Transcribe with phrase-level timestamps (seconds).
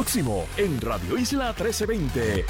[0.00, 2.46] próximo en Radio Isla 1320.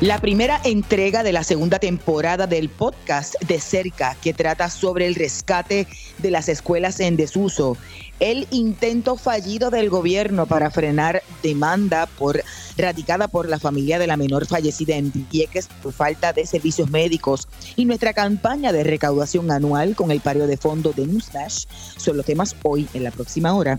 [0.00, 5.16] La primera entrega de la segunda temporada del podcast de cerca que trata sobre el
[5.16, 7.76] rescate de las escuelas en desuso.
[8.20, 12.44] El intento fallido del gobierno para frenar demanda por
[12.76, 17.48] radicada por la familia de la menor fallecida en Vieques por falta de servicios médicos.
[17.76, 21.64] Y nuestra campaña de recaudación anual con el pario de fondo de Newsflash
[21.96, 23.78] son los temas hoy en la próxima hora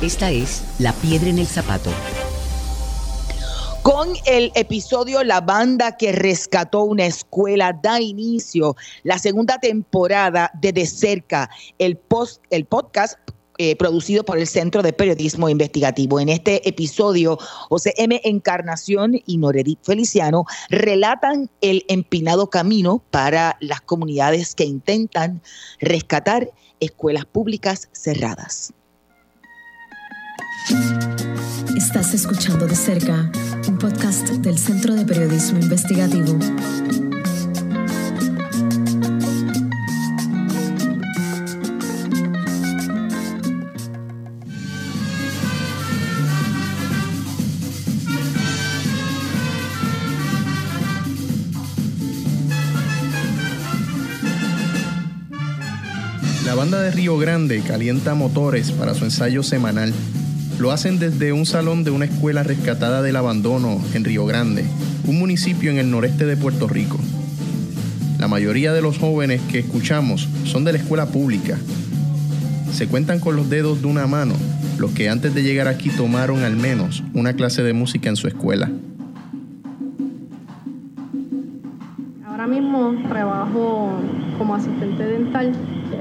[0.00, 1.90] Esta es La Piedra en el Zapato.
[3.82, 10.72] Con el episodio La banda que rescató una escuela da inicio la segunda temporada de
[10.72, 13.18] De Cerca, el, post, el podcast
[13.58, 16.20] eh, producido por el Centro de Periodismo Investigativo.
[16.20, 17.94] En este episodio, José.
[17.96, 25.42] Encarnación y Noredit Feliciano relatan el empinado camino para las comunidades que intentan
[25.80, 28.72] rescatar escuelas públicas cerradas.
[31.76, 33.30] Estás escuchando de cerca
[33.68, 36.38] un podcast del Centro de Periodismo Investigativo.
[56.44, 59.92] La banda de Río Grande calienta motores para su ensayo semanal.
[60.58, 64.64] Lo hacen desde un salón de una escuela rescatada del abandono en Río Grande,
[65.06, 66.98] un municipio en el noreste de Puerto Rico.
[68.18, 71.58] La mayoría de los jóvenes que escuchamos son de la escuela pública.
[72.72, 74.34] Se cuentan con los dedos de una mano
[74.78, 78.26] los que antes de llegar aquí tomaron al menos una clase de música en su
[78.26, 78.68] escuela.
[82.26, 83.92] Ahora mismo trabajo
[84.38, 85.52] como asistente dental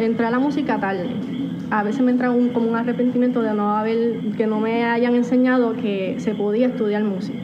[0.06, 1.10] entré a la música tarde.
[1.70, 5.16] A veces me entra un, como un arrepentimiento de no haber, que no me hayan
[5.16, 7.40] enseñado que se podía estudiar música.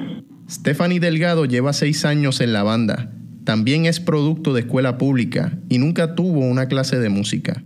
[0.50, 3.12] Stephanie Delgado lleva seis años en la banda.
[3.44, 7.64] También es producto de escuela pública y nunca tuvo una clase de música.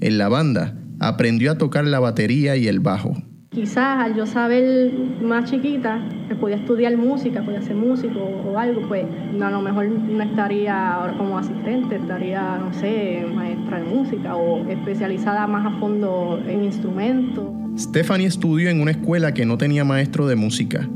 [0.00, 3.16] En la banda aprendió a tocar la batería y el bajo.
[3.50, 4.92] Quizás al yo saber
[5.22, 9.06] más chiquita que podía estudiar música, podía ser músico o algo, pues
[9.40, 14.68] a lo mejor no estaría ahora como asistente, estaría, no sé, maestra de música o
[14.68, 17.46] especializada más a fondo en instrumentos.
[17.78, 20.86] Stephanie estudió en una escuela que no tenía maestro de música.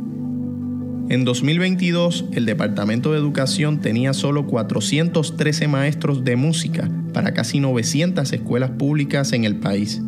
[1.08, 8.30] En 2022, el Departamento de Educación tenía solo 413 maestros de música para casi 900
[8.30, 10.02] escuelas públicas en el país.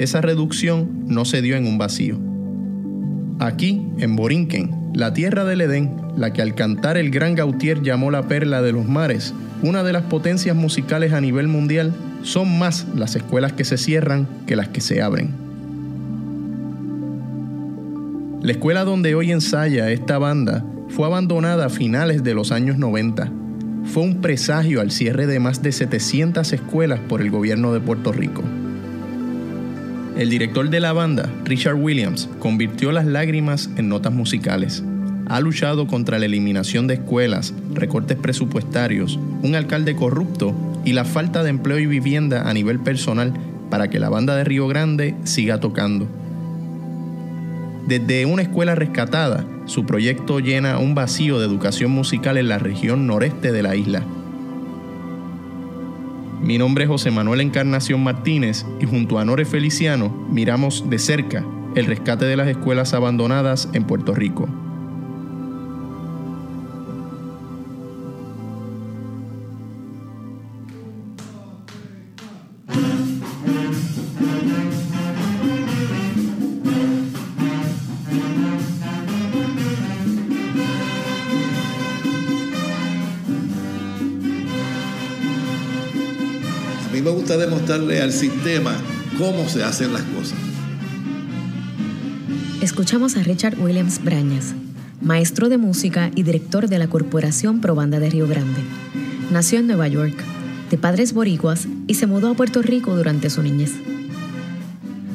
[0.00, 2.18] Esa reducción no se dio en un vacío.
[3.38, 8.10] Aquí, en Borinquen, la tierra del Edén, la que al cantar el gran Gautier llamó
[8.10, 11.92] la perla de los mares, una de las potencias musicales a nivel mundial,
[12.22, 15.34] son más las escuelas que se cierran que las que se abren.
[18.40, 23.30] La escuela donde hoy ensaya esta banda fue abandonada a finales de los años 90.
[23.84, 28.12] Fue un presagio al cierre de más de 700 escuelas por el gobierno de Puerto
[28.12, 28.42] Rico.
[30.16, 34.82] El director de la banda, Richard Williams, convirtió las lágrimas en notas musicales.
[35.28, 40.52] ha luchado contra la eliminación de escuelas, recortes presupuestarios, un alcalde corrupto
[40.84, 43.32] y la falta de empleo y vivienda a nivel personal
[43.70, 46.08] para que la banda de Río Grande siga tocando.
[47.86, 53.06] Desde una escuela rescatada, su proyecto llena un vacío de educación musical en la región
[53.06, 54.02] noreste de la isla.
[56.50, 61.46] Mi nombre es José Manuel Encarnación Martínez y junto a Nore Feliciano miramos de cerca
[61.76, 64.48] el rescate de las escuelas abandonadas en Puerto Rico.
[87.80, 88.76] Al sistema
[89.16, 90.38] cómo se hacen las cosas.
[92.60, 94.52] Escuchamos a Richard Williams Brañas,
[95.00, 98.60] maestro de música y director de la Corporación Pro Banda de Río Grande.
[99.32, 100.14] Nació en Nueva York,
[100.70, 103.72] de padres boricuas, y se mudó a Puerto Rico durante su niñez.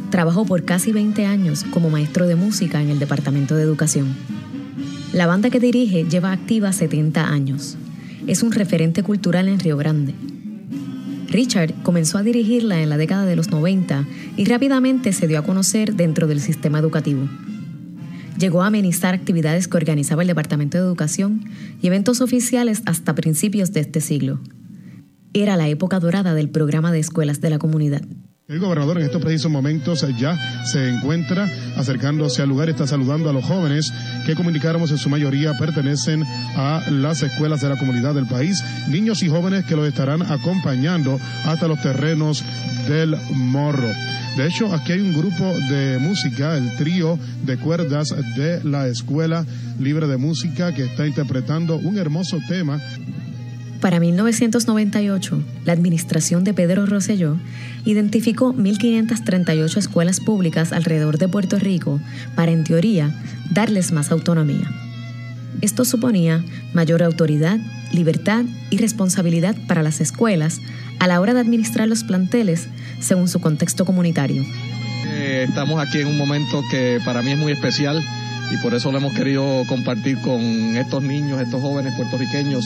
[0.10, 4.08] Trabajó por casi 20 años como maestro de música en el Departamento de Educación.
[5.14, 7.78] La banda que dirige lleva activa 70 años.
[8.26, 10.16] Es un referente cultural en Río Grande.
[11.30, 14.06] Richard comenzó a dirigirla en la década de los 90
[14.38, 17.28] y rápidamente se dio a conocer dentro del sistema educativo.
[18.38, 21.46] Llegó a amenizar actividades que organizaba el Departamento de Educación
[21.82, 24.40] y eventos oficiales hasta principios de este siglo.
[25.34, 28.02] Era la época dorada del programa de escuelas de la comunidad.
[28.48, 33.34] El gobernador en estos precisos momentos ya se encuentra acercándose al lugar, está saludando a
[33.34, 33.92] los jóvenes
[34.28, 36.24] que comunicáramos en su mayoría pertenecen
[36.56, 41.20] a las escuelas de la comunidad del país, niños y jóvenes que los estarán acompañando
[41.44, 42.44] hasta los terrenos
[42.88, 43.90] del morro.
[44.38, 49.44] De hecho, aquí hay un grupo de música, el trío de cuerdas de la Escuela
[49.80, 52.80] Libre de Música, que está interpretando un hermoso tema
[53.82, 57.38] para 1998, la administración de Pedro Rosselló
[57.86, 62.00] identificó 1.538 escuelas públicas alrededor de Puerto Rico
[62.36, 63.14] para, en teoría,
[63.52, 64.70] darles más autonomía.
[65.62, 66.44] Esto suponía
[66.74, 67.60] mayor autoridad,
[67.92, 70.60] libertad y responsabilidad para las escuelas
[71.00, 72.68] a la hora de administrar los planteles
[73.00, 74.44] según su contexto comunitario.
[75.08, 78.04] Eh, estamos aquí en un momento que para mí es muy especial
[78.52, 80.42] y por eso lo hemos querido compartir con
[80.78, 82.66] estos niños, estos jóvenes puertorriqueños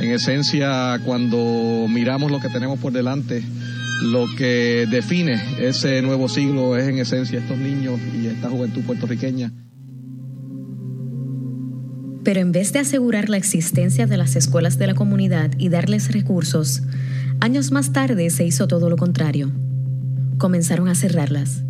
[0.00, 3.42] en esencia, cuando miramos lo que tenemos por delante,
[4.02, 9.52] lo que define ese nuevo siglo es en esencia estos niños y esta juventud puertorriqueña.
[12.24, 16.10] Pero en vez de asegurar la existencia de las escuelas de la comunidad y darles
[16.12, 16.82] recursos,
[17.40, 19.52] años más tarde se hizo todo lo contrario.
[20.38, 21.62] Comenzaron a cerrarlas.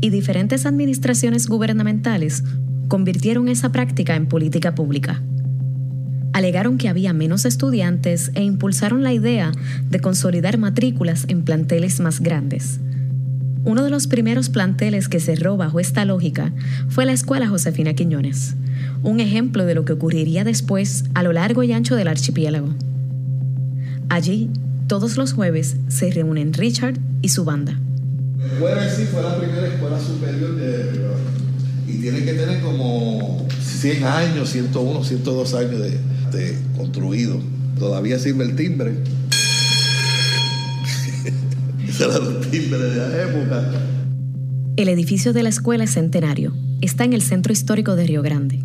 [0.00, 2.44] Y diferentes administraciones gubernamentales
[2.88, 5.22] convirtieron esa práctica en política pública
[6.38, 9.52] alegaron que había menos estudiantes e impulsaron la idea
[9.90, 12.78] de consolidar matrículas en planteles más grandes.
[13.64, 16.52] Uno de los primeros planteles que cerró bajo esta lógica
[16.88, 18.54] fue la Escuela Josefina Quiñones,
[19.02, 22.68] un ejemplo de lo que ocurriría después a lo largo y ancho del archipiélago.
[24.08, 24.48] Allí,
[24.86, 27.78] todos los jueves, se reúnen Richard y su banda.
[28.96, 30.92] Sí fue la primera escuela superior de
[31.98, 35.80] y tiene que tener como 100 años, 101, 102 años
[36.32, 37.40] de, construido.
[37.78, 38.92] Todavía sirve el timbre.
[41.88, 43.70] Ese era el timbre de la época.
[44.76, 46.54] El edificio de la escuela es centenario.
[46.80, 48.60] Está en el centro histórico de Río Grande.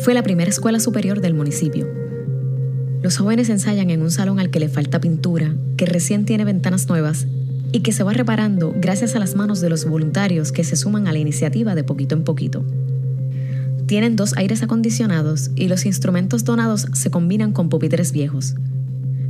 [0.00, 1.88] Fue la primera escuela superior del municipio.
[3.02, 6.86] Los jóvenes ensayan en un salón al que le falta pintura, que recién tiene ventanas
[6.88, 7.26] nuevas
[7.74, 11.08] y que se va reparando gracias a las manos de los voluntarios que se suman
[11.08, 12.64] a la iniciativa de poquito en poquito.
[13.86, 18.54] Tienen dos aires acondicionados y los instrumentos donados se combinan con pupitres viejos.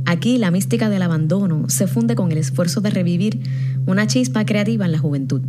[0.05, 3.39] Aquí la mística del abandono se funde con el esfuerzo de revivir
[3.87, 5.41] una chispa creativa en la juventud.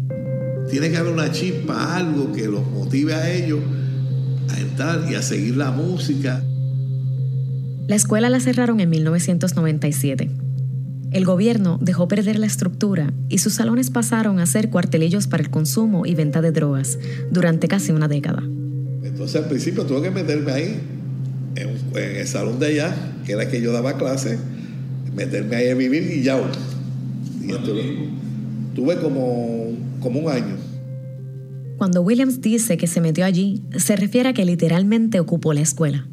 [0.70, 3.60] Tiene que haber una chispa, algo que los motive a ellos
[4.48, 6.42] a entrar y a seguir la música.
[7.88, 10.45] La escuela la cerraron en 1997.
[11.12, 15.50] El gobierno dejó perder la estructura y sus salones pasaron a ser cuartelillos para el
[15.50, 16.98] consumo y venta de drogas
[17.30, 18.42] durante casi una década.
[19.02, 20.80] Entonces al principio tuve que meterme ahí,
[21.54, 22.94] en, el salón de allá,
[23.24, 24.38] que era que yo daba clase,
[25.14, 26.38] meterme ahí a vivir y ya.
[27.42, 27.52] Y
[28.74, 30.56] tuve como, como un año.
[31.78, 36.06] Cuando Williams dice que se metió allí, se refiere a que literalmente ocupó la escuela.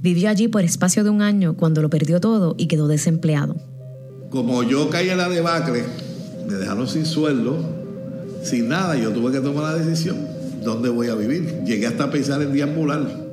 [0.00, 3.56] Vivió allí por espacio de un año cuando lo perdió todo y quedó desempleado
[4.30, 5.84] como yo caí en la debacle,
[6.46, 7.58] me dejaron sin sueldo,
[8.42, 10.16] sin nada, yo tuve que tomar la decisión,
[10.62, 11.62] ¿dónde voy a vivir?
[11.64, 13.28] Llegué hasta pensar en deambular.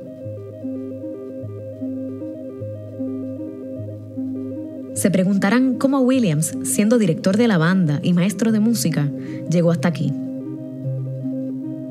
[4.94, 9.10] Se preguntarán cómo Williams, siendo director de la banda y maestro de música,
[9.50, 10.12] llegó hasta aquí.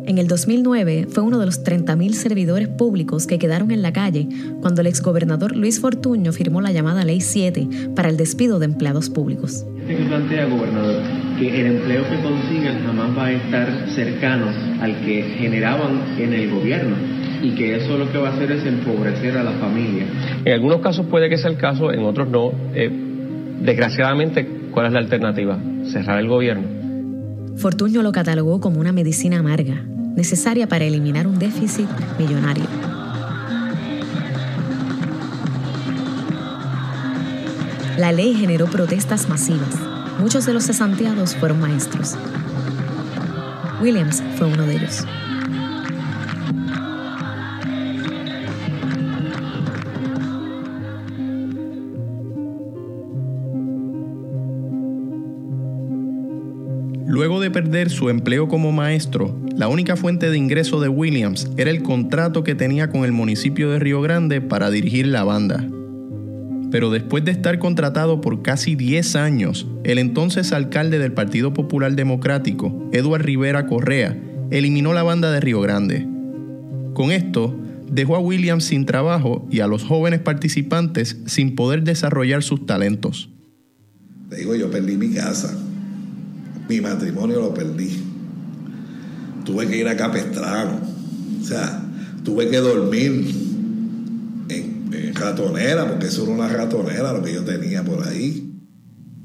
[0.08, 4.28] En el 2009 fue uno de los 30.000 servidores públicos que quedaron en la calle
[4.62, 9.10] cuando el exgobernador Luis Fortuño firmó la llamada Ley 7 para el despido de empleados
[9.10, 9.66] públicos.
[9.88, 11.02] ¿Qué plantea, gobernador?
[11.40, 14.46] Que el empleo que consigan jamás va a estar cercano
[14.80, 16.96] al que generaban en el gobierno
[17.42, 20.06] y que eso lo que va a hacer es empobrecer a la familia.
[20.46, 22.52] En algunos casos puede que sea el caso, en otros no.
[22.76, 22.92] Eh,
[23.62, 25.58] desgraciadamente, ¿cuál es la alternativa?
[25.86, 26.68] Cerrar el gobierno.
[27.58, 29.84] Fortuño lo catalogó como una medicina amarga,
[30.16, 32.66] necesaria para eliminar un déficit millonario.
[37.98, 39.76] La ley generó protestas masivas.
[40.20, 42.16] Muchos de los cesanteados fueron maestros.
[43.82, 45.06] Williams fue uno de ellos.
[57.06, 61.72] Luego de perder su empleo como maestro, la única fuente de ingreso de Williams era
[61.72, 65.66] el contrato que tenía con el municipio de Río Grande para dirigir la banda.
[66.72, 71.96] Pero después de estar contratado por casi 10 años, el entonces alcalde del Partido Popular
[71.96, 74.22] Democrático, Eduard Rivera Correa,
[74.52, 76.06] eliminó la banda de Río Grande.
[76.94, 77.58] Con esto,
[77.90, 83.30] dejó a Williams sin trabajo y a los jóvenes participantes sin poder desarrollar sus talentos.
[84.30, 85.58] Te digo, yo perdí mi casa,
[86.68, 88.15] mi matrimonio lo perdí.
[89.46, 90.82] Tuve que ir a Capestrano.
[91.42, 91.82] O sea,
[92.24, 93.12] tuve que dormir
[94.50, 98.52] en, en ratonera, porque eso era una ratonera lo que yo tenía por ahí.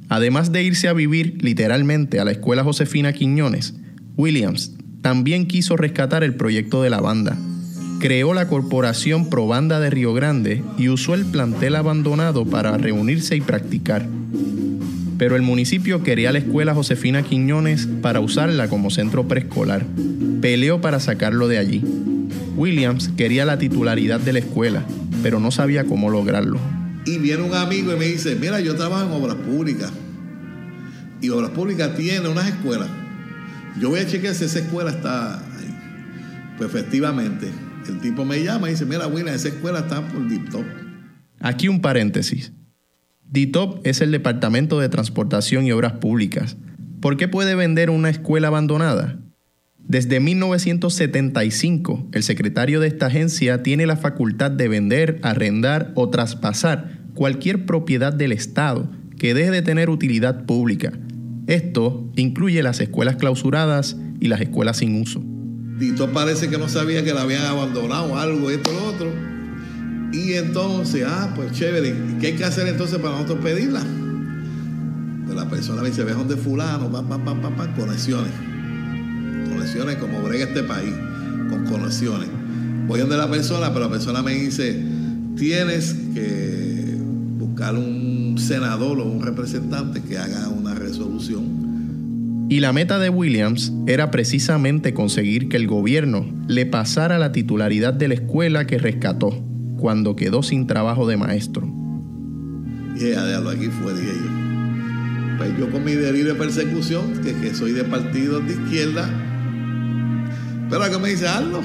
[0.08, 3.74] Además de irse a vivir literalmente a la escuela Josefina Quiñones,
[4.16, 4.72] Williams
[5.02, 7.36] también quiso rescatar el proyecto de la banda.
[8.00, 13.36] Creó la corporación Pro Banda de Río Grande y usó el plantel abandonado para reunirse
[13.36, 14.06] y practicar
[15.20, 19.84] pero el municipio quería la escuela Josefina Quiñones para usarla como centro preescolar.
[20.40, 21.84] Peleó para sacarlo de allí.
[22.56, 24.82] Williams quería la titularidad de la escuela,
[25.22, 26.58] pero no sabía cómo lograrlo.
[27.04, 29.92] Y viene un amigo y me dice, mira, yo trabajo en obras públicas.
[31.20, 32.88] Y obras públicas tiene unas escuelas.
[33.78, 36.54] Yo voy a chequear si esa escuela está ahí.
[36.56, 37.46] Pues efectivamente,
[37.86, 40.64] el tipo me llama y dice, mira, Williams, esa escuela está por Diptop.
[41.40, 42.52] Aquí un paréntesis.
[43.32, 46.56] DITOP es el Departamento de Transportación y Obras Públicas.
[47.00, 49.20] ¿Por qué puede vender una escuela abandonada?
[49.78, 56.98] Desde 1975, el secretario de esta agencia tiene la facultad de vender, arrendar o traspasar
[57.14, 60.92] cualquier propiedad del Estado que deje de tener utilidad pública.
[61.46, 65.22] Esto incluye las escuelas clausuradas y las escuelas sin uso.
[65.78, 69.39] DITOP parece que no sabía que la habían abandonado, algo, esto, lo otro
[70.12, 73.80] y entonces, ah, pues chévere, ¿qué hay que hacer entonces para nosotros pedirla?
[75.24, 78.32] Pues la persona me dice, ve donde fulano, pam, pam, pam, pam, conexiones.
[79.48, 80.92] Conexiones como brega este país,
[81.48, 82.28] con conexiones.
[82.88, 84.82] Voy donde la persona, pero la persona me dice,
[85.36, 86.96] tienes que
[87.38, 92.48] buscar un senador o un representante que haga una resolución.
[92.48, 97.94] Y la meta de Williams era precisamente conseguir que el gobierno le pasara la titularidad
[97.94, 99.49] de la escuela que rescató
[99.80, 101.66] cuando quedó sin trabajo de maestro.
[102.96, 105.38] Y ella, déjalo aquí fue, dije yo.
[105.38, 109.08] Pues yo con mi delirio de persecución, que, soy de partidos de izquierda,
[110.68, 111.62] pero que me dice, hazlo.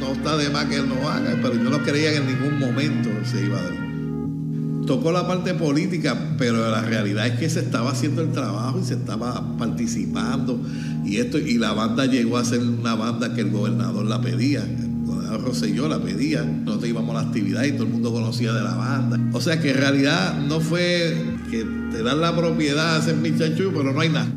[0.00, 2.58] No está de más que él no haga, pero yo no creía que en ningún
[2.58, 3.82] momento se iba a dar.
[4.84, 8.84] Tocó la parte política, pero la realidad es que se estaba haciendo el trabajo y
[8.84, 10.60] se estaba participando.
[11.04, 14.66] Y esto, y la banda llegó a ser una banda que el gobernador la pedía
[15.38, 18.74] Roselló la pedía, nosotros íbamos a la actividad y todo el mundo conocía de la
[18.74, 19.18] banda.
[19.32, 21.16] O sea que en realidad no fue
[21.50, 24.32] que te dan la propiedad, hacer mi chanchu, pero no hay nada.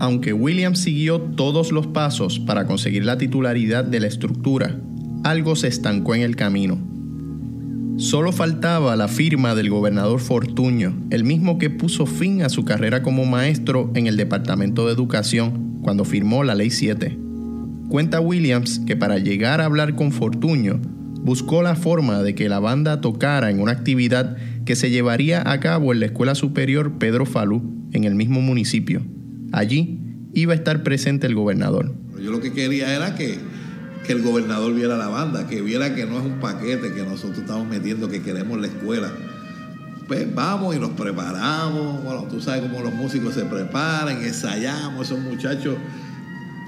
[0.00, 4.80] Aunque William siguió todos los pasos para conseguir la titularidad de la estructura,
[5.22, 6.78] algo se estancó en el camino.
[7.96, 13.02] Solo faltaba la firma del gobernador Fortuño, el mismo que puso fin a su carrera
[13.02, 17.23] como maestro en el Departamento de Educación cuando firmó la Ley 7.
[17.94, 20.80] Cuenta Williams que para llegar a hablar con Fortuño,
[21.20, 25.60] buscó la forma de que la banda tocara en una actividad que se llevaría a
[25.60, 29.00] cabo en la Escuela Superior Pedro Falú, en el mismo municipio.
[29.52, 30.00] Allí
[30.32, 31.94] iba a estar presente el gobernador.
[32.20, 33.38] Yo lo que quería era que,
[34.04, 37.38] que el gobernador viera la banda, que viera que no es un paquete que nosotros
[37.38, 39.12] estamos metiendo, que queremos la escuela.
[40.08, 42.02] Pues vamos y nos preparamos.
[42.02, 45.76] Bueno, tú sabes cómo los músicos se preparan, ensayamos, esos muchachos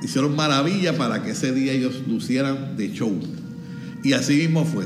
[0.02, 3.18] hicieron maravilla para que ese día ellos lucieran de show.
[4.02, 4.84] Y así mismo fue.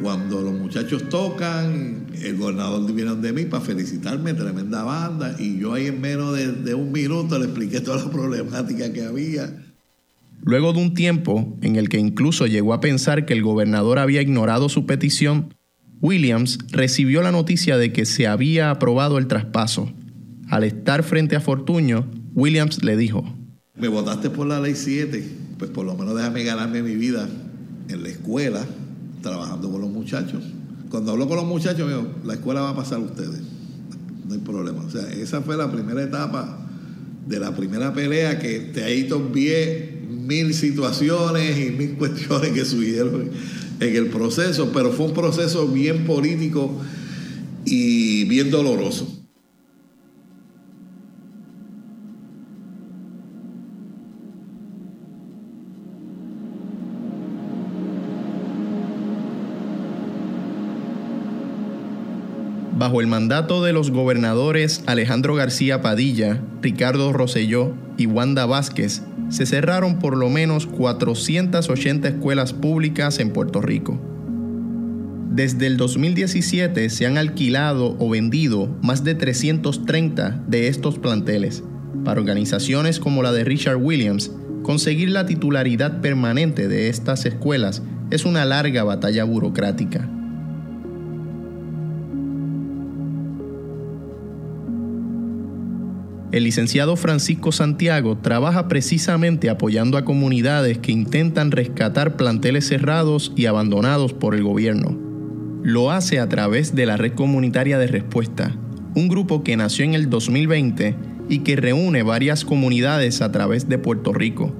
[0.00, 5.74] Cuando los muchachos tocan, el gobernador vino de mí para felicitarme, tremenda banda, y yo
[5.74, 9.52] ahí en menos de, de un minuto le expliqué toda la problemática que había.
[10.42, 14.22] Luego de un tiempo en el que incluso llegó a pensar que el gobernador había
[14.22, 15.54] ignorado su petición,
[16.00, 19.92] Williams recibió la noticia de que se había aprobado el traspaso.
[20.48, 23.36] Al estar frente a Fortuño, Williams le dijo,
[23.80, 25.24] Me votaste por la ley 7,
[25.58, 27.26] pues por lo menos déjame ganarme mi vida
[27.88, 28.66] en la escuela,
[29.22, 30.44] trabajando con los muchachos.
[30.90, 33.40] Cuando hablo con los muchachos, me digo, la escuela va a pasar a ustedes,
[34.28, 34.82] no hay problema.
[34.82, 36.58] O sea, esa fue la primera etapa
[37.26, 43.30] de la primera pelea que te ahí tomé mil situaciones y mil cuestiones que subieron
[43.80, 46.70] en el proceso, pero fue un proceso bien político
[47.64, 49.19] y bien doloroso.
[62.80, 69.44] Bajo el mandato de los gobernadores Alejandro García Padilla, Ricardo Rosselló y Wanda Vázquez, se
[69.44, 74.00] cerraron por lo menos 480 escuelas públicas en Puerto Rico.
[75.30, 81.62] Desde el 2017 se han alquilado o vendido más de 330 de estos planteles.
[82.02, 84.32] Para organizaciones como la de Richard Williams,
[84.62, 90.08] conseguir la titularidad permanente de estas escuelas es una larga batalla burocrática.
[96.32, 103.46] El licenciado Francisco Santiago trabaja precisamente apoyando a comunidades que intentan rescatar planteles cerrados y
[103.46, 104.96] abandonados por el gobierno.
[105.64, 108.56] Lo hace a través de la Red Comunitaria de Respuesta,
[108.94, 110.94] un grupo que nació en el 2020
[111.28, 114.54] y que reúne varias comunidades a través de Puerto Rico.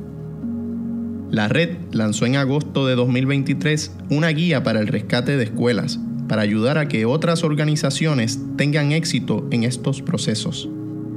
[1.30, 6.42] La red lanzó en agosto de 2023 una guía para el rescate de escuelas, para
[6.42, 10.68] ayudar a que otras organizaciones tengan éxito en estos procesos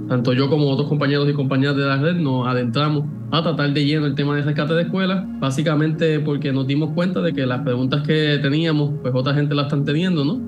[0.08, 3.86] tanto yo como otros compañeros y compañeras de la red nos adentramos a tratar de
[3.86, 7.62] lleno el tema de rescate de escuelas, básicamente porque nos dimos cuenta de que las
[7.62, 10.40] preguntas que teníamos, pues otra gente las están teniendo, ¿no?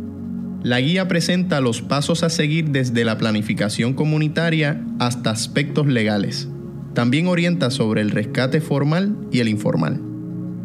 [0.63, 6.49] La guía presenta los pasos a seguir desde la planificación comunitaria hasta aspectos legales.
[6.93, 10.01] También orienta sobre el rescate formal y el informal.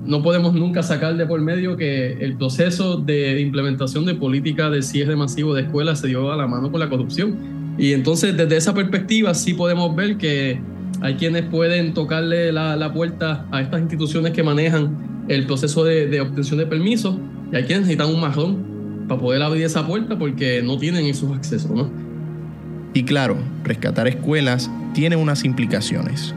[0.07, 4.83] No podemos nunca sacar de por medio que el proceso de implementación de política de
[4.83, 8.56] cierre masivo de escuelas se dio a la mano con la corrupción y entonces desde
[8.56, 10.61] esa perspectiva sí podemos ver que
[11.00, 16.59] hay quienes pueden tocarle la, puerta a estas instituciones que manejan el proceso de, obtención
[16.59, 17.16] de permisos
[17.52, 21.33] y hay quienes necesitan un marrón para poder abrir esa puerta porque no tienen esos
[21.33, 21.90] accesos, ¿no?
[22.92, 26.35] Y claro, rescatar escuelas tiene unas implicaciones.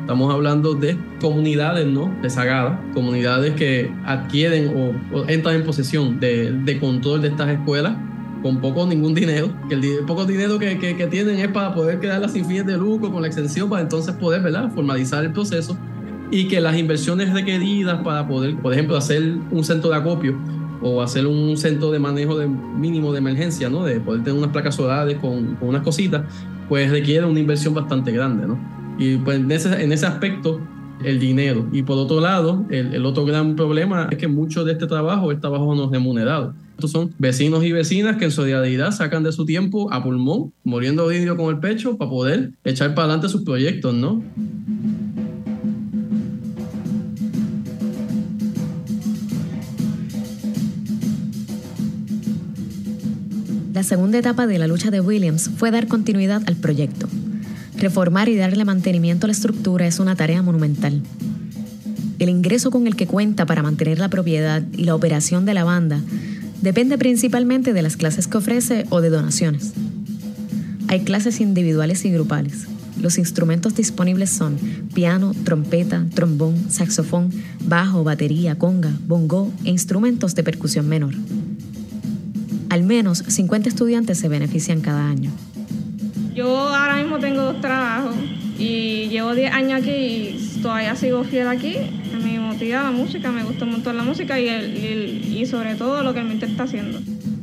[0.00, 2.14] Estamos hablando de comunidades ¿no?
[2.22, 4.72] rezagadas, comunidades que adquieren
[5.12, 7.94] o, entran en posesión de, de control de estas escuelas
[8.42, 12.28] con poco ningún dinero, que el, poco dinero que, que, tienen es para poder quedar
[12.28, 14.70] sin fines de lucro con la extensión, para entonces poder ¿verdad?
[14.72, 15.76] formalizar el proceso
[16.30, 20.36] y que las inversiones requeridas para poder, por ejemplo, hacer un centro de acopio
[20.82, 23.84] o hacer un centro de manejo de mínimo de emergencia, ¿no?
[23.84, 26.22] de poder tener unas placas solares con, con unas cositas,
[26.68, 28.46] pues requiere una inversión bastante grande.
[28.46, 28.58] ¿no?
[28.98, 30.60] Y pues en ese, en ese aspecto,
[31.04, 31.66] el dinero.
[31.72, 35.30] Y por otro lado, el, el otro gran problema es que mucho de este trabajo
[35.32, 36.54] es trabajo no remunerado.
[36.76, 41.08] Estos son vecinos y vecinas que en solidaridad sacan de su tiempo a pulmón, muriendo
[41.08, 44.22] de con el pecho para poder echar para adelante sus proyectos, ¿no?
[53.72, 57.08] La segunda etapa de la lucha de Williams fue dar continuidad al proyecto.
[57.78, 61.00] Reformar y darle mantenimiento a la estructura es una tarea monumental.
[62.18, 65.64] El ingreso con el que cuenta para mantener la propiedad y la operación de la
[65.64, 66.02] banda
[66.62, 69.72] Depende principalmente de las clases que ofrece o de donaciones.
[70.88, 72.66] Hay clases individuales y grupales.
[73.00, 74.56] Los instrumentos disponibles son
[74.94, 81.14] piano, trompeta, trombón, saxofón, bajo, batería, conga, bongo e instrumentos de percusión menor.
[82.70, 85.30] Al menos 50 estudiantes se benefician cada año.
[86.34, 88.14] Yo ahora mismo tengo dos trabajos
[88.58, 91.76] y llevo 10 años aquí y todavía sigo fiel aquí
[92.64, 96.20] la música, me gusta un montón la música y, el, y, sobre todo lo que
[96.20, 96.98] el mente está haciendo.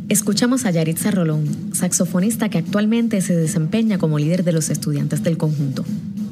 [0.10, 5.38] Escuchamos a Yaritza Rolón, saxofonista que actualmente se desempeña como líder de los estudiantes del
[5.38, 5.86] conjunto.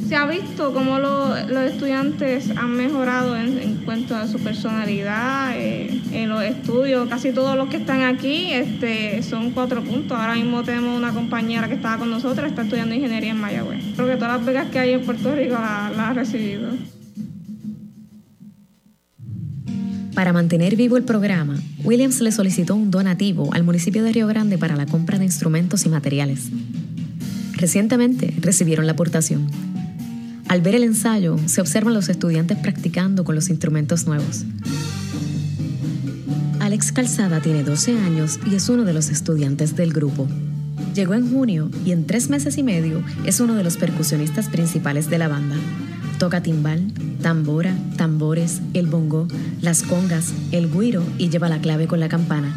[0.07, 1.39] Se ha visto cómo los
[1.71, 7.07] estudiantes han mejorado en, cuanto a su personalidad, eh, en los estudios.
[7.07, 10.17] Casi todos los que están aquí este, son cuatro puntos.
[10.17, 13.81] Ahora mismo tenemos una compañera que estaba con nosotros, está estudiando ingeniería en Mayagüez.
[13.95, 16.71] Creo que todas las becas que hay en Puerto Rico las la ha recibido.
[20.21, 24.59] Para mantener vivo el programa, Williams le solicitó un donativo al municipio de Río Grande
[24.59, 26.51] para la compra de instrumentos y materiales.
[27.53, 29.47] Recientemente recibieron la aportación.
[30.47, 34.45] Al ver el ensayo, se observan los estudiantes practicando con los instrumentos nuevos.
[36.59, 40.27] Alex Calzada tiene 12 años y es uno de los estudiantes del grupo.
[40.93, 45.09] Llegó en junio y en tres meses y medio es uno de los percusionistas principales
[45.09, 45.55] de la banda.
[46.19, 49.27] Toca timbal, tambora, tambores, el bongo,
[49.61, 52.53] las congas, el guiro y lleva la clave con la campana.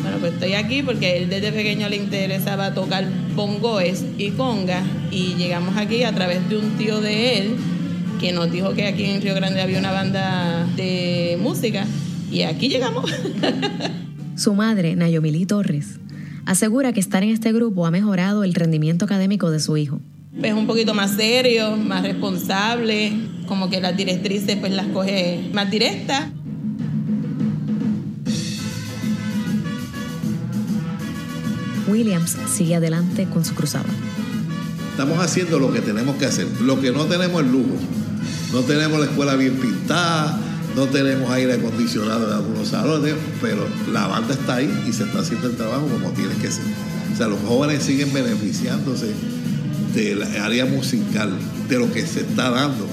[0.00, 5.34] Bueno, pues estoy aquí porque él desde pequeño le interesaba tocar bongoes y congas y
[5.34, 7.56] llegamos aquí a través de un tío de él
[8.20, 11.86] que nos dijo que aquí en Río Grande había una banda de música
[12.30, 13.10] y aquí llegamos.
[14.36, 15.98] Su madre, Nayomili Torres,
[16.44, 20.00] asegura que estar en este grupo ha mejorado el rendimiento académico de su hijo.
[20.42, 23.12] Es un poquito más serio, más responsable,
[23.48, 26.26] como que las directrices pues las coge más directas.
[31.88, 33.86] Williams sigue adelante con su cruzada.
[34.90, 36.46] Estamos haciendo lo que tenemos que hacer.
[36.62, 37.76] Lo que no tenemos es lujo.
[38.52, 40.38] No tenemos la escuela bien pintada,
[40.74, 45.20] no tenemos aire acondicionado en algunos salones, pero la banda está ahí y se está
[45.20, 46.64] haciendo el trabajo como tiene que ser.
[47.12, 49.12] O sea, los jóvenes siguen beneficiándose
[49.96, 51.32] del área musical,
[51.70, 52.86] de lo que se está dando.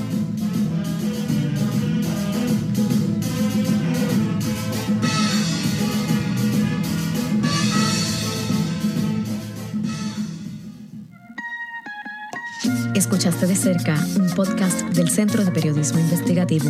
[12.96, 16.70] Escuchaste de cerca un podcast del Centro de Periodismo Investigativo.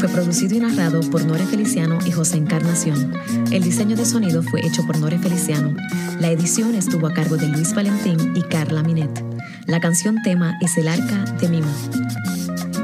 [0.00, 3.12] Fue producido y narrado por Nore Feliciano y José Encarnación.
[3.50, 5.76] El diseño de sonido fue hecho por Nore Feliciano.
[6.20, 9.33] La edición estuvo a cargo de Luis Valentín y Carla Minet.
[9.66, 11.72] La canción tema es El Arca de Mima.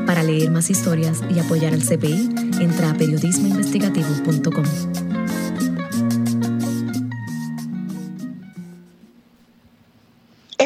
[0.06, 4.99] Para leer más historias y apoyar al CPI, entra a periodismoinvestigativo.com.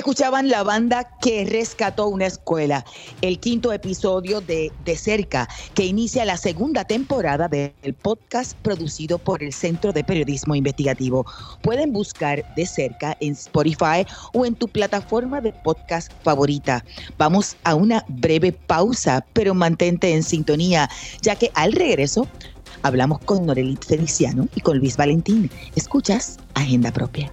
[0.04, 2.84] Escuchaban la banda que rescató una escuela,
[3.22, 9.42] el quinto episodio de De Cerca, que inicia la segunda temporada del podcast producido por
[9.42, 11.24] el Centro de Periodismo Investigativo.
[11.62, 16.84] Pueden buscar De Cerca en Spotify o en tu plataforma de podcast favorita.
[17.16, 20.90] Vamos a una breve pausa, pero mantente en sintonía,
[21.22, 22.28] ya que al regreso
[22.82, 25.50] hablamos con Norelit Feliciano y con Luis Valentín.
[25.74, 27.32] Escuchas Agenda Propia.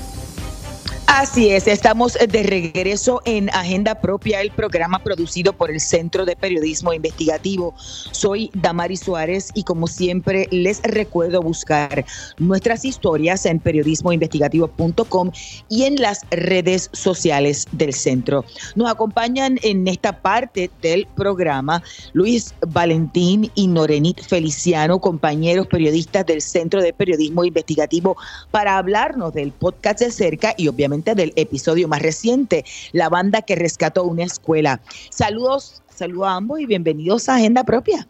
[1.13, 6.37] Así es, estamos de regreso en Agenda Propia, el programa producido por el Centro de
[6.37, 7.73] Periodismo Investigativo.
[7.77, 12.05] Soy Damari Suárez y como siempre les recuerdo buscar
[12.39, 15.31] nuestras historias en periodismoinvestigativo.com
[15.67, 18.45] y en las redes sociales del centro.
[18.75, 26.41] Nos acompañan en esta parte del programa Luis Valentín y Norenit Feliciano, compañeros periodistas del
[26.41, 28.15] Centro de Periodismo Investigativo,
[28.49, 33.55] para hablarnos del podcast de cerca y obviamente del episodio más reciente, la banda que
[33.55, 34.79] rescató una escuela.
[35.09, 38.07] Saludos, saludos a ambos y bienvenidos a Agenda Propia.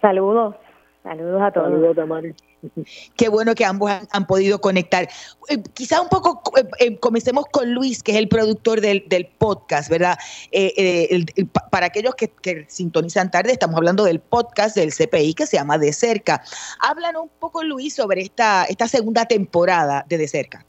[0.00, 0.56] Saludos,
[1.02, 1.66] saludos a todos.
[1.68, 2.34] Saludos, Tamari.
[3.16, 5.08] Qué bueno que ambos han, podido conectar.
[5.48, 9.02] Eh, quizá un poco eh, eh, comencemos con Luis, que es el productor del,
[9.38, 10.16] podcast, ¿verdad?
[11.70, 15.78] para aquellos que, que, sintonizan tarde, estamos hablando del podcast del CPI que se llama
[15.78, 16.42] De Cerca.
[16.80, 20.64] Háblanos un poco, Luis, sobre esta, esta segunda temporada de De Cerca.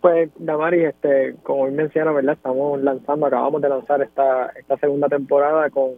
[0.00, 2.34] Pues, Damari, este, como bien menciona, ¿verdad?
[2.34, 5.92] Estamos lanzando, acabamos de lanzar esta, esta segunda temporada con,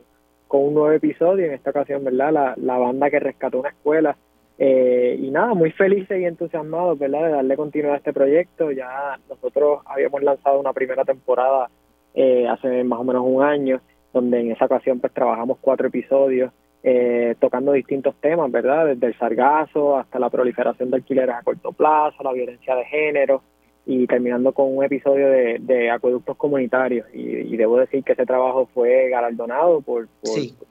[0.46, 2.32] con un nuevo episodio, en esta ocasión, ¿verdad?
[2.32, 4.16] La, la banda que rescató una escuela.
[4.58, 7.24] Eh, y nada, muy felices y entusiasmados, ¿verdad?
[7.24, 8.70] De darle continuidad a este proyecto.
[8.70, 11.68] Ya nosotros habíamos lanzado una primera temporada
[12.14, 13.80] eh, hace más o menos un año,
[14.12, 16.52] donde en esa ocasión pues trabajamos cuatro episodios
[16.84, 18.86] eh, tocando distintos temas, ¿verdad?
[18.86, 23.42] Desde el sargazo hasta la proliferación de alquileres a corto plazo, la violencia de género,
[23.86, 27.06] y terminando con un episodio de, de acueductos comunitarios.
[27.12, 30.08] Y, debo decir que ese trabajo fue galardonado por,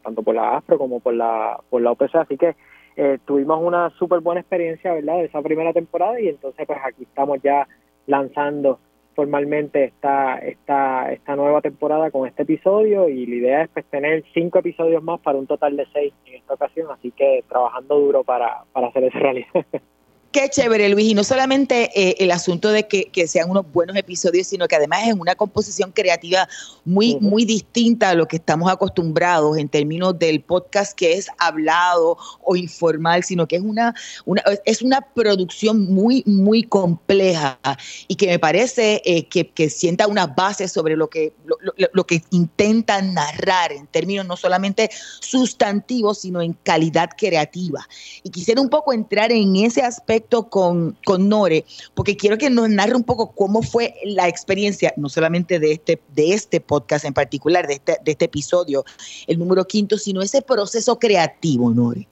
[0.04, 2.15] tanto por la ASPRO como por la por la OPC.
[2.15, 2.56] Así que
[2.97, 7.04] eh, tuvimos una súper buena experiencia verdad de esa primera temporada y entonces pues aquí
[7.04, 7.67] estamos ya
[8.06, 8.80] lanzando
[9.15, 14.23] formalmente esta esta esta nueva temporada con este episodio y la idea es pues tener
[14.34, 16.88] cinco episodios más para un total de seis en esta ocasión.
[16.91, 19.65] Así que trabajando duro para para hacer esa realidad
[20.33, 21.11] Qué chévere, Luis.
[21.11, 25.07] Y no solamente eh, el asunto de que, sean unos buenos episodios, sino que además
[25.07, 26.49] es una composición creativa
[26.85, 32.17] muy, muy distinta a lo que estamos acostumbrados en términos del podcast que es hablado
[32.41, 33.93] o informal, sino que es una,
[34.25, 37.59] una es una producción muy, muy compleja
[38.07, 41.57] y que me parece eh, que, que, sienta una base sobre lo que, lo,
[41.93, 47.87] lo que intentan narrar en términos no solamente sustantivos, sino en calidad creativa.
[48.23, 52.69] Y quisiera un poco entrar en ese aspecto con, con Nore, porque quiero que nos
[52.69, 57.13] narre un poco cómo fue la experiencia, no solamente de este, de este podcast en
[57.13, 58.83] particular, de este, de este episodio,
[59.27, 62.07] el número quinto, sino ese proceso creativo, Nore.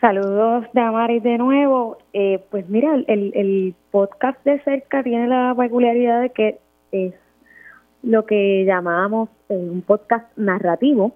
[0.00, 1.98] Saludos, Damaris, de nuevo.
[2.12, 6.58] Eh, pues mira, el, el podcast de cerca tiene la peculiaridad de que
[6.92, 7.14] es
[8.02, 11.14] lo que llamamos eh, un podcast narrativo.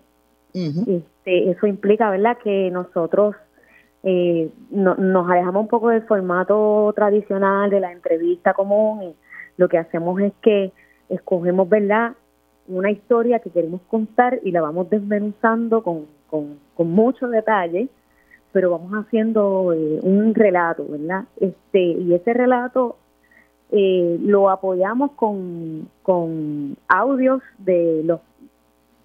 [0.52, 3.36] este, eso implica, ¿verdad?, que nosotros
[4.04, 9.14] eh, no, nos alejamos un poco del formato tradicional de la entrevista común y
[9.56, 10.72] lo que hacemos es que
[11.08, 12.14] escogemos, ¿verdad?,
[12.68, 16.58] una historia que queremos contar y la vamos desmenuzando con, con,
[16.90, 17.88] mucho detalle,
[18.52, 21.24] pero vamos haciendo eh, un relato, ¿verdad?
[21.40, 22.96] Este, y ese relato
[23.70, 28.20] eh, lo apoyamos con, con audios de los,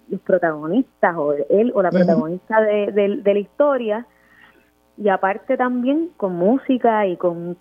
[0.10, 4.06] los protagonistas, o él o la protagonista de, de la historia,
[4.98, 7.58] y aparte también con música y con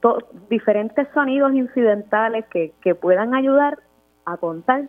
[0.48, 3.78] diferentes sonidos incidentales que, que, puedan ayudar
[4.24, 4.88] a contar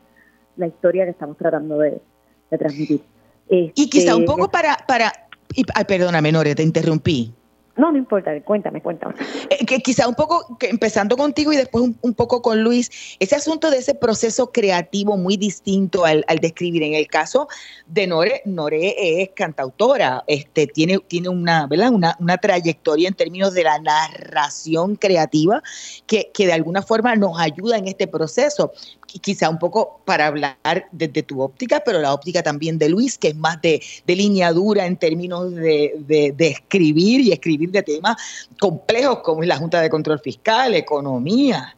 [0.56, 2.02] la historia que estamos tratando de,
[2.50, 3.02] transmitir.
[3.50, 5.12] y quizá un este, poco para, para
[5.54, 7.34] y, ay, perdóname, Nore, te interrumpí.
[7.78, 9.14] No, no importa, cuéntame, cuéntame.
[9.50, 13.36] Eh, que quizá un poco, que empezando contigo y después un, poco con Luis, ese
[13.36, 16.82] asunto de ese proceso creativo muy distinto al, al describir.
[16.82, 17.48] En el caso
[17.86, 21.92] de Nore, Nore es cantautora, este, tiene, tiene una, ¿verdad?
[21.92, 25.62] Una, una trayectoria en términos de la narración creativa
[26.08, 28.72] que, que de alguna forma nos ayuda en este proceso
[29.08, 30.56] quizá un poco para hablar
[30.92, 34.52] desde tu óptica, pero la óptica también de Luis, que es más de, de línea
[34.52, 39.82] dura en términos de, de, escribir y escribir de temas complejos como es la Junta
[39.82, 41.76] de Control Fiscal, economía.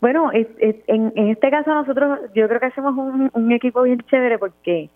[0.00, 2.94] Bueno, en, en, este caso nosotros yo creo que hacemos
[3.32, 4.90] un, equipo bien chévere porque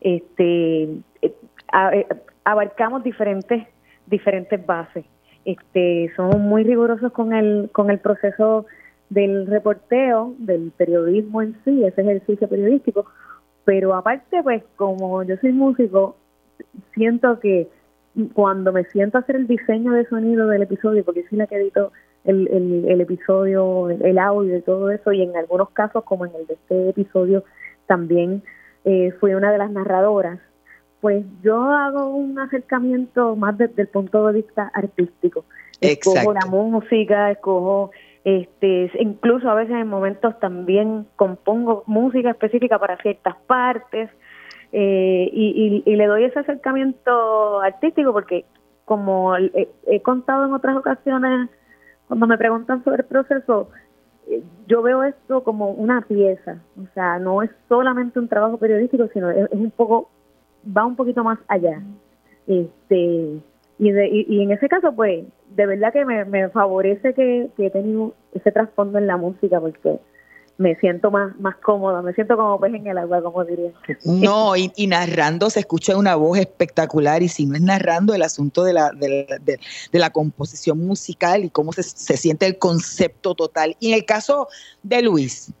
[0.00, 0.84] este
[1.22, 2.06] eh,
[2.44, 3.66] abarcamos diferentes
[4.06, 5.04] diferentes bases.
[5.44, 8.66] Este, somos muy rigurosos con el con el proceso
[9.10, 13.06] del reporteo, del periodismo en sí, ese ejercicio periodístico,
[13.64, 16.16] pero aparte, pues como yo soy músico,
[16.94, 17.68] siento que
[18.32, 21.56] cuando me siento a hacer el diseño de sonido del episodio, porque soy la que
[21.56, 21.92] edito
[22.24, 22.48] el,
[22.88, 26.54] el, episodio, el audio y todo eso, y en algunos casos, como en el de
[26.54, 27.44] este episodio,
[27.86, 28.42] también
[28.84, 30.38] eh, fui una de las narradoras,
[31.00, 35.44] pues yo hago un acercamiento más desde el punto de vista artístico.
[35.80, 37.90] Escojo la música, escojo
[38.24, 44.10] este, incluso a veces en momentos también compongo música específica para ciertas partes
[44.72, 48.44] eh, y, le doy ese acercamiento artístico porque
[48.84, 51.48] como he, contado en otras ocasiones
[52.08, 53.68] cuando me preguntan sobre el proceso,
[54.28, 59.06] eh, yo veo esto como una pieza, o sea, no es solamente un trabajo periodístico,
[59.12, 60.10] sino es, un poco,
[60.76, 61.80] va un poquito más allá.
[62.48, 63.40] Este,
[63.80, 65.24] y, y, en ese caso, pues,
[65.56, 69.98] de verdad que me, favorece que, que, he tenido ese trasfondo en la música porque
[70.58, 73.70] me siento más, más cómoda, me siento como pez en el agua, como diría.
[74.04, 78.64] No, y, narrando se escucha una voz espectacular y si no es narrando el asunto
[78.64, 83.76] de la, de, de, la composición musical y cómo se, se, siente el concepto total.
[83.80, 84.48] Y en el caso
[84.82, 85.54] de Luis.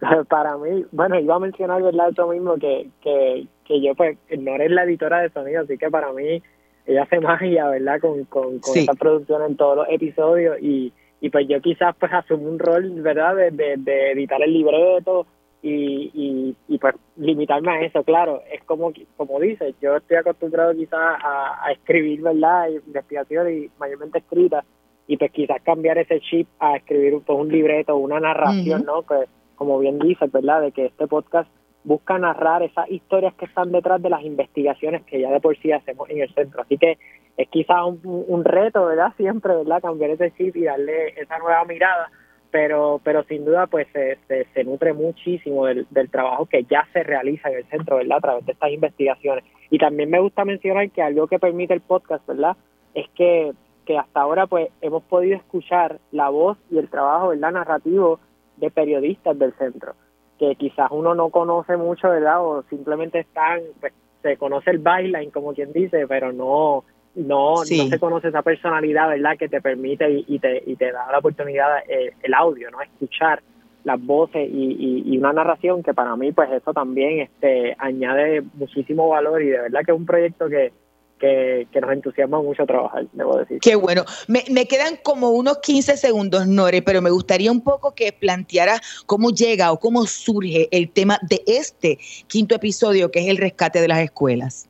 [0.28, 2.10] Para mí, bueno, iba a mencionar, ¿verdad?
[2.10, 5.90] Eso mismo, que, que, que yo pues no eres la editora de sonido, así que
[5.90, 6.42] para mí
[6.88, 8.00] ella hace magia, ¿verdad?
[8.00, 12.10] Con, con, con esta producción en todos los episodios y, y pues yo quizás pues
[12.12, 13.36] asumo un rol, ¿verdad?
[13.36, 15.26] De, de, editar el libreto
[15.60, 20.74] y, y, y pues limitarme a eso, claro, es como como dices, yo estoy acostumbrado
[20.74, 22.68] quizás a, a escribir, ¿verdad?
[22.68, 24.64] Investigación y mayormente escrita
[25.06, 29.02] y pues quizás cambiar ese chip a escribir pues, un libreto, una narración, ¿no?
[29.02, 29.24] Que
[29.56, 30.62] como bien dices, ¿verdad?
[30.62, 31.50] De que este podcast
[31.84, 35.72] busca narrar esas historias que están detrás de las investigaciones que ya de por sí
[35.72, 36.62] hacemos en el centro.
[36.62, 36.98] Así que
[37.36, 39.12] es quizás un, reto, ¿verdad?
[39.16, 39.80] Siempre, ¿verdad?
[39.80, 42.10] Cambiar ese chip y darle esa nueva mirada,
[42.50, 47.02] pero pero sin duda pues se, se, nutre muchísimo del, del, trabajo que ya se
[47.02, 48.18] realiza en el centro, ¿verdad?
[48.18, 49.44] A través de estas investigaciones.
[49.70, 52.56] Y también me gusta mencionar que algo que permite el podcast, ¿verdad?
[52.94, 53.52] Es que,
[53.86, 57.52] que hasta ahora pues hemos podido escuchar la voz y el trabajo, ¿verdad?
[57.52, 58.18] Narrativo
[58.56, 59.94] de periodistas del centro
[60.38, 62.44] que quizás uno no conoce mucho, ¿verdad?
[62.44, 67.64] O simplemente están, pues se conoce el byline, como quien dice, pero no no, no
[67.64, 69.36] se conoce esa personalidad, ¿verdad?
[69.36, 72.80] Que te permite y, te, y te da la oportunidad eh, el audio, ¿no?
[72.80, 73.42] Escuchar
[73.84, 79.08] las voces y, y, una narración que para mí, pues eso también este, añade muchísimo
[79.08, 80.72] valor y de verdad que es un proyecto que,
[81.18, 83.58] que, nos entusiasma mucho trabajar, debo decir.
[83.60, 84.04] Qué bueno.
[84.26, 88.80] Me, me, quedan como unos 15 segundos, Nore, pero me gustaría un poco que planteara
[89.06, 93.80] cómo llega o cómo surge el tema de este quinto episodio, que es el rescate
[93.80, 94.68] de las escuelas.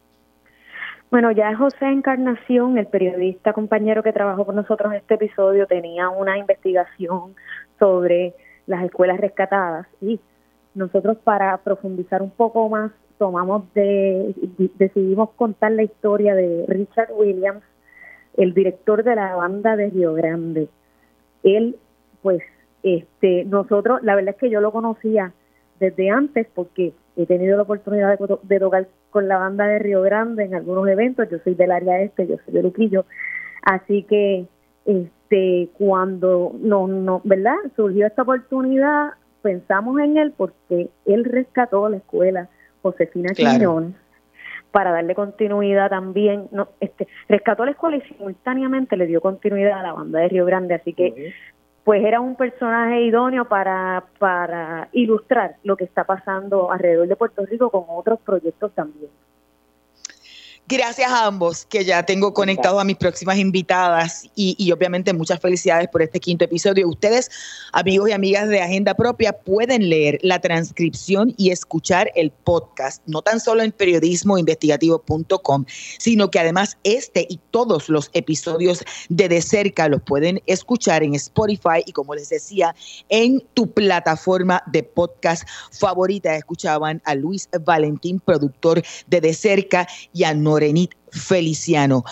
[1.10, 6.10] Bueno, ya José Encarnación, el periodista compañero que trabajó con nosotros en este episodio, tenía
[6.10, 7.34] una investigación
[7.78, 8.34] sobre
[8.66, 10.20] las escuelas rescatadas y
[10.74, 14.34] nosotros para profundizar un poco más tomamos de
[14.78, 17.62] decidimos contar la historia de Richard Williams,
[18.36, 20.68] el director de la banda de Río Grande.
[21.42, 21.76] Él,
[22.22, 22.42] pues,
[22.82, 25.32] este, nosotros, la verdad es que yo lo conocía
[25.80, 30.44] desde antes porque he tenido la oportunidad de, tocar con la banda de Río Grande
[30.44, 31.28] en algunos eventos.
[31.30, 33.04] Yo soy del área este, yo soy de Luquillo,
[33.62, 34.46] así que
[34.86, 39.10] este cuando no no verdad surgió esta oportunidad
[39.42, 42.48] pensamos en él porque él rescató la escuela
[42.82, 43.94] Josefina Quiñones
[44.70, 49.82] para darle continuidad también no este rescató la escuela y simultáneamente le dio continuidad a
[49.82, 51.32] la banda de Río Grande así que
[51.84, 57.46] pues era un personaje idóneo para para ilustrar lo que está pasando alrededor de Puerto
[57.46, 59.10] Rico con otros proyectos también
[60.70, 65.88] Gracias a ambos, que ya tengo conectados a mis próximas invitadas y, obviamente muchas felicidades
[65.88, 66.86] por este quinto episodio.
[66.86, 67.30] Ustedes,
[67.72, 73.22] amigos y amigas de Agenda Propia, pueden leer la transcripción y escuchar el podcast, no
[73.22, 75.64] tan solo en periodismoinvestigativo.com,
[75.98, 81.14] sino que además este y todos los episodios de De Cerca los pueden escuchar en
[81.14, 82.74] Spotify y como les decía,
[83.08, 86.36] en tu plataforma de podcast favorita.
[86.36, 92.02] Escuchaban a Luis Valentín, productor de De Cerca, y a Nora Morenit Feliciano.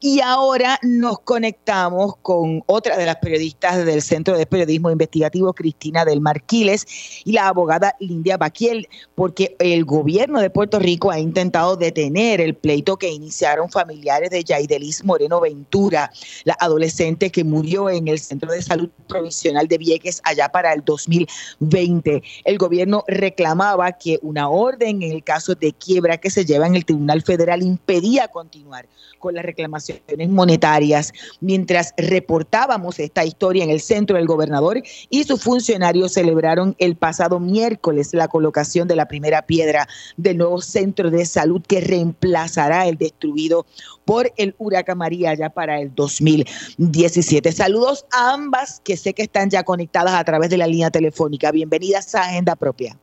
[0.00, 6.04] Y ahora nos conectamos con otra de las periodistas del Centro de Periodismo Investigativo, Cristina
[6.04, 6.86] del Marquiles,
[7.24, 12.54] y la abogada Lindia Baquiel, porque el gobierno de Puerto Rico ha intentado detener el
[12.54, 16.12] pleito que iniciaron familiares de Yaidelis Moreno Ventura,
[16.44, 20.84] la adolescente que murió en el Centro de Salud Provisional de Vieques allá para el
[20.84, 22.22] 2020.
[22.44, 26.76] El gobierno reclamaba que una orden en el caso de quiebra que se lleva en
[26.76, 28.86] el Tribunal Federal impedía continuar
[29.18, 29.87] con la reclamación
[30.28, 31.12] monetarias.
[31.40, 37.40] Mientras reportábamos esta historia en el centro, del gobernador y sus funcionarios celebraron el pasado
[37.40, 42.96] miércoles la colocación de la primera piedra del nuevo centro de salud que reemplazará el
[42.96, 43.66] destruido
[44.04, 47.52] por el huracán María ya para el 2017.
[47.52, 51.52] Saludos a ambas que sé que están ya conectadas a través de la línea telefónica.
[51.52, 52.96] Bienvenidas a Agenda Propia.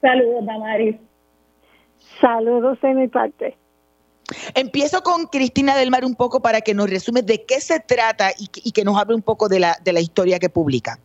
[0.00, 0.96] Saludos, Damaris.
[2.20, 3.56] Saludos en mi parte.
[4.54, 8.30] Empiezo con Cristina del Mar un poco para que nos resume de qué se trata
[8.38, 10.98] y, que nos hable un poco de la, de la historia que publica.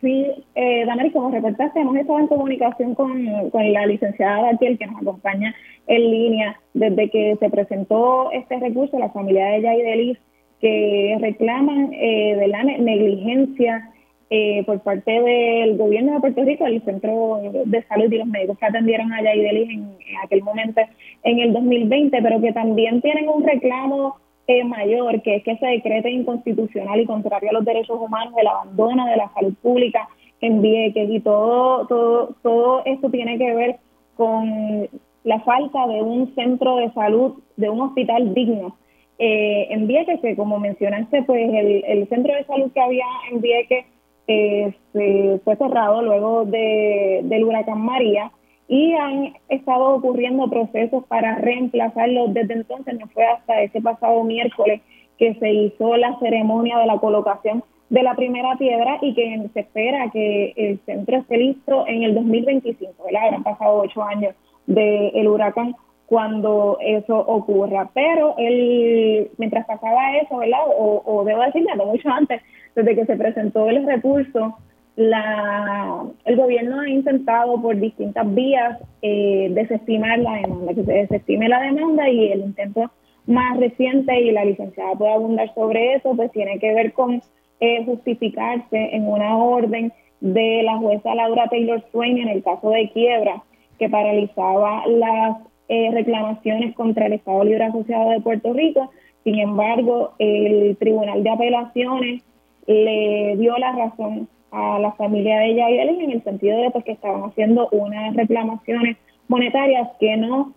[0.00, 5.54] Sí, eh, como reportaste, hemos estado en comunicación con, la licenciada Batiel, que nos acompaña
[5.86, 10.18] en línea desde que se presentó este recurso, la familia de Yaidelis,
[10.60, 13.90] que reclaman eh, de la negligencia
[14.30, 18.58] eh, por parte del gobierno de Puerto Rico, el Centro de Salud y los médicos
[18.58, 20.80] que atendieron a Yaidelis en, en aquel momento
[21.24, 24.16] en el 2020, pero que también tienen un reclamo
[24.46, 28.46] eh, mayor, que es que se decrete inconstitucional y contrario a los derechos humanos el
[28.46, 30.08] abandono de la salud pública
[30.40, 33.76] en Vieques y todo, todo, todo esto tiene que ver
[34.16, 34.88] con
[35.24, 38.76] la falta de un centro de salud, de un hospital digno.
[39.18, 43.40] Eh, en Vieques, que como mencionaste, pues el, el centro de salud que había en
[43.40, 43.84] Vieques
[44.30, 48.30] este, fue cerrado luego de, del huracán María
[48.68, 52.28] y han estado ocurriendo procesos para reemplazarlo.
[52.28, 54.80] Desde entonces no fue hasta ese pasado miércoles
[55.18, 59.60] que se hizo la ceremonia de la colocación de la primera piedra y que se
[59.60, 63.34] espera que el centro esté listo en el 2025, ¿verdad?
[63.34, 64.34] Han pasado ocho años
[64.66, 65.74] del huracán
[66.10, 67.88] cuando eso ocurra.
[67.94, 70.58] Pero él, mientras pasaba eso, ¿verdad?
[70.76, 72.42] O, o debo decirle, no mucho antes,
[72.74, 74.56] desde que se presentó el recurso,
[74.96, 81.48] la, el gobierno ha intentado por distintas vías eh, desestimar la demanda, que se desestime
[81.48, 82.90] la demanda y el intento
[83.26, 87.22] más reciente, y la licenciada puede abundar sobre eso, pues tiene que ver con
[87.60, 92.90] eh, justificarse en una orden de la jueza Laura Taylor Swain en el caso de
[92.90, 93.44] quiebra,
[93.78, 95.36] que paralizaba las
[95.72, 98.90] eh, reclamaciones contra el Estado Libre Asociado de Puerto Rico.
[99.22, 102.22] Sin embargo, el Tribunal de Apelaciones
[102.66, 106.92] le dio la razón a la familia de Yael en el sentido de pues, que
[106.92, 108.96] estaban haciendo unas reclamaciones
[109.28, 110.54] monetarias que no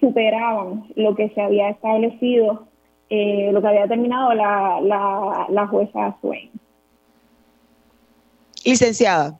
[0.00, 2.66] superaban lo que se había establecido
[3.10, 6.50] eh, lo que había determinado la, la, la jueza Swain.
[8.64, 9.38] Licenciada.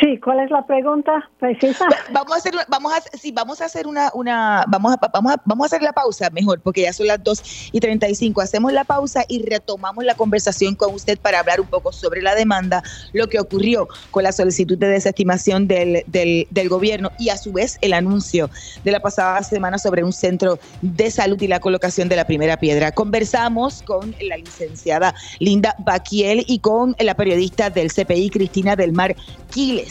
[0.00, 1.84] Sí, ¿cuál es la pregunta precisa?
[2.12, 5.42] Vamos a hacer, vamos a, sí, vamos a hacer una, una, vamos a, vamos a,
[5.44, 8.40] vamos a hacer la pausa mejor, porque ya son las 2 y 35.
[8.40, 12.36] Hacemos la pausa y retomamos la conversación con usted para hablar un poco sobre la
[12.36, 12.82] demanda,
[13.12, 17.52] lo que ocurrió con la solicitud de desestimación del, del, del gobierno y a su
[17.52, 18.50] vez el anuncio
[18.84, 22.56] de la pasada semana sobre un centro de salud y la colocación de la primera
[22.56, 22.92] piedra.
[22.92, 29.16] Conversamos con la licenciada Linda Baquiel y con la periodista del CPI, Cristina del Mar
[29.50, 29.87] Quiles.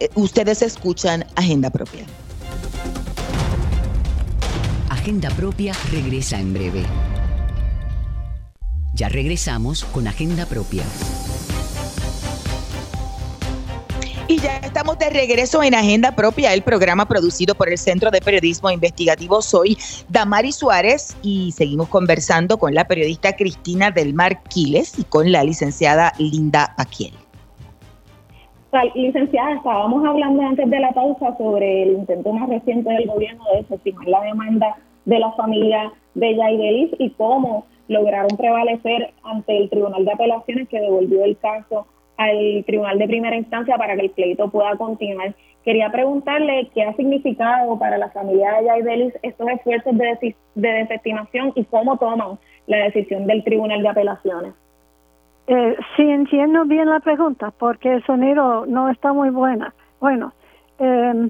[0.00, 2.06] Eh, ustedes escuchan Agenda Propia.
[4.88, 6.84] Agenda Propia regresa en breve.
[8.94, 10.82] Ya regresamos con Agenda Propia.
[14.26, 18.20] Y ya estamos de regreso en Agenda Propia, el programa producido por el Centro de
[18.20, 19.42] Periodismo Investigativo.
[19.42, 19.76] Soy
[20.08, 25.44] Damari Suárez y seguimos conversando con la periodista Cristina del Mar Quiles y con la
[25.44, 27.12] licenciada Linda Paquiel.
[28.94, 33.62] Licenciada, estábamos hablando antes de la pausa sobre el intento más reciente del gobierno de
[33.62, 40.04] desestimar la demanda de la familia de Yaidelis y cómo lograron prevalecer ante el Tribunal
[40.04, 44.48] de Apelaciones que devolvió el caso al Tribunal de Primera Instancia para que el pleito
[44.52, 45.34] pueda continuar.
[45.64, 51.52] Quería preguntarle qué ha significado para la familia de Yaidelis estos esfuerzos de, de desestimación
[51.56, 54.54] y cómo toman la decisión del Tribunal de Apelaciones.
[55.52, 59.74] Eh, sí entiendo bien la pregunta, porque el sonido no está muy buena.
[59.98, 60.32] Bueno,
[60.78, 61.28] eh,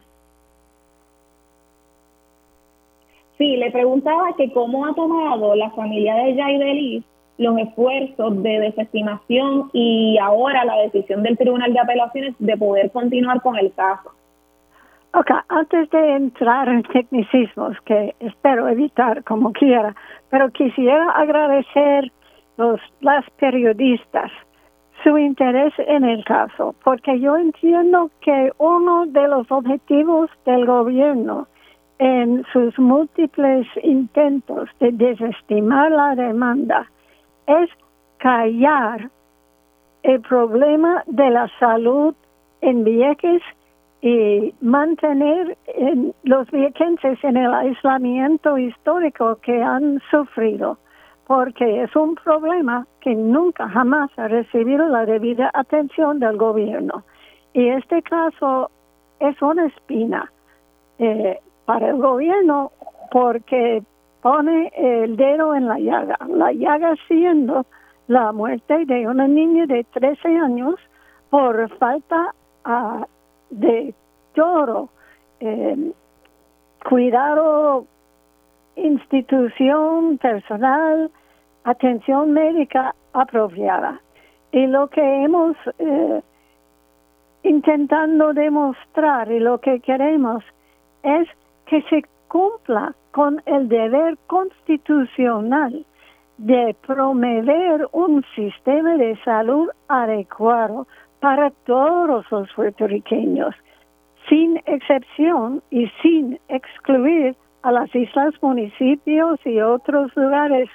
[3.39, 7.05] sí, le preguntaba que cómo ha tomado la familia de Jaidelis
[7.39, 13.41] los esfuerzos de desestimación y ahora la decisión del Tribunal de Apelaciones de poder continuar
[13.41, 14.11] con el caso.
[15.15, 19.97] Ok, antes de entrar en tecnicismos, que espero evitar como quiera,
[20.29, 22.13] pero quisiera agradecer
[22.57, 24.31] los, las periodistas
[25.03, 31.47] su interés en el caso, porque yo entiendo que uno de los objetivos del gobierno
[31.99, 36.87] en sus múltiples intentos de desestimar la demanda
[37.47, 37.71] es
[38.19, 39.11] callar
[40.03, 42.15] el problema de la salud
[42.63, 43.43] en Vieques
[44.03, 50.79] y mantener en los viequenses en el aislamiento histórico que han sufrido
[51.31, 57.05] porque es un problema que nunca jamás ha recibido la debida atención del gobierno.
[57.53, 58.69] Y este caso
[59.21, 60.29] es una espina
[60.99, 62.73] eh, para el gobierno
[63.13, 63.81] porque
[64.23, 67.65] pone el dedo en la llaga, la llaga siendo
[68.09, 70.75] la muerte de una niña de 13 años
[71.31, 72.35] por falta
[72.67, 73.05] uh,
[73.51, 73.95] de
[74.35, 74.89] todo
[75.39, 75.93] eh,
[76.83, 77.87] cuidado
[78.75, 81.09] institución personal
[81.65, 84.01] atención médica apropiada.
[84.53, 86.23] Y lo que hemos eh,
[87.43, 90.43] intentando demostrar y lo que queremos
[91.03, 91.29] es
[91.67, 95.85] que se cumpla con el deber constitucional
[96.39, 100.87] de promover un sistema de salud adecuado
[101.21, 103.55] para todos los puertorriqueños,
[104.29, 110.71] sin excepción y sin excluir a las islas, municipios y otros lugares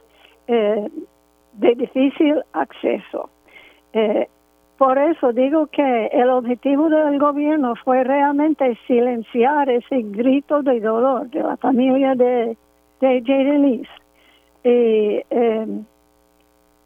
[0.47, 0.89] eh,
[1.53, 3.29] de difícil acceso.
[3.93, 4.27] Eh,
[4.77, 11.29] por eso digo que el objetivo del gobierno fue realmente silenciar ese grito de dolor
[11.29, 12.57] de la familia de,
[12.99, 13.87] de Y
[15.29, 15.67] eh,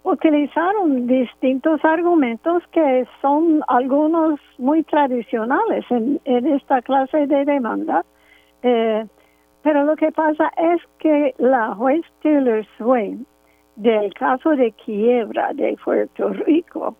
[0.03, 8.05] utilizaron distintos argumentos que son algunos muy tradicionales en, en esta clase de demanda.
[8.61, 9.05] Eh,
[9.63, 13.25] pero lo que pasa es que la juez Taylor Swain
[13.79, 16.97] del caso de quiebra de Puerto Rico,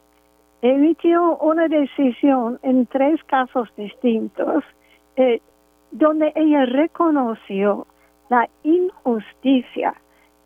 [0.62, 4.64] emitió una decisión en tres casos distintos
[5.18, 5.42] eh,
[5.92, 7.86] donde ella reconoció
[8.30, 9.94] la injusticia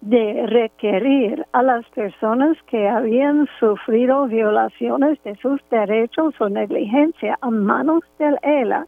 [0.01, 7.49] de requerir a las personas que habían sufrido violaciones de sus derechos o negligencia a
[7.51, 8.87] manos del ELA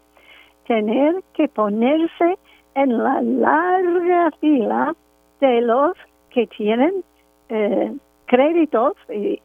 [0.65, 2.39] tener que ponerse
[2.73, 4.95] en la larga fila
[5.39, 5.93] de los
[6.31, 7.03] que tienen
[7.49, 7.93] eh,
[8.25, 9.39] créditos y,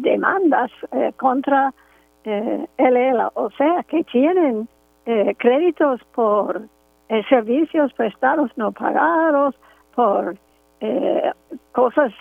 [0.00, 1.72] demandas eh, contra
[2.24, 4.68] eh, el ELA, o sea, que tienen
[5.06, 6.62] eh, créditos por
[7.28, 9.56] servicios prestados no pagados,
[9.96, 10.36] por
[11.72, 12.12] cosas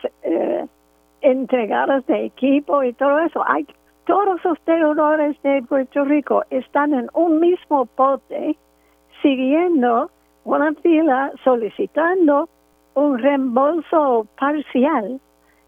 [1.22, 3.44] entregadas de equipo y todo eso.
[3.46, 3.68] Hay
[4.06, 8.58] todos los deudores de Puerto Rico están en un mismo bote
[9.22, 10.10] siguiendo
[10.44, 12.50] una fila solicitando
[13.00, 15.20] un reembolso parcial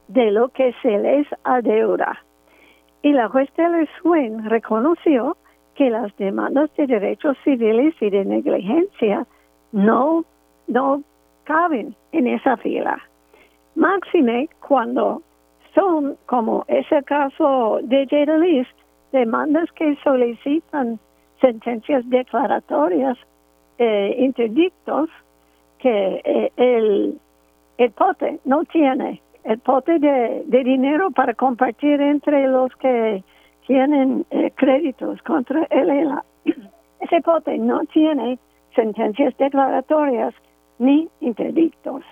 [0.07, 2.19] de lo que se les adeuda.
[3.01, 5.37] Y la juez de Swin reconoció
[5.75, 9.25] que las demandas de derechos civiles y de negligencia
[9.71, 10.25] no,
[10.67, 11.03] no
[11.45, 13.01] caben en esa fila.
[13.75, 15.21] Máxime cuando
[15.73, 18.37] son, como ese caso de Jada
[19.13, 20.99] demandas que solicitan
[21.39, 23.17] sentencias declaratorias,
[23.77, 25.09] eh, interdictos,
[25.81, 27.19] que eh, el,
[27.77, 33.23] el pote no tiene, el pote de, dinero para compartir entre los que
[33.65, 36.11] tienen eh, créditos contra él.
[36.99, 38.37] Ese pote no tiene
[38.75, 40.33] sentencias declaratorias
[40.77, 42.03] ni interdictos.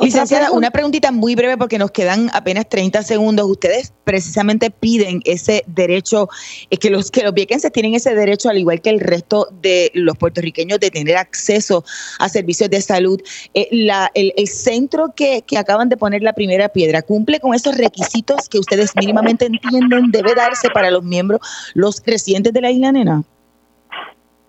[0.00, 3.46] Licenciada, una preguntita muy breve porque nos quedan apenas 30 segundos.
[3.48, 6.28] Ustedes precisamente piden ese derecho,
[6.70, 9.90] es que los que los viequenses tienen ese derecho, al igual que el resto de
[9.94, 11.84] los puertorriqueños, de tener acceso
[12.18, 13.20] a servicios de salud.
[13.54, 17.76] Eh, la, el, centro que, que acaban de poner la primera piedra cumple con esos
[17.76, 21.40] requisitos que ustedes mínimamente entienden debe darse para los miembros,
[21.74, 23.22] los residentes de la isla nena.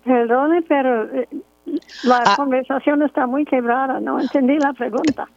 [0.04, 1.28] Perdone, pero eh,
[2.04, 2.36] la ah.
[2.36, 5.28] conversación está muy quebrada, no entendí la pregunta.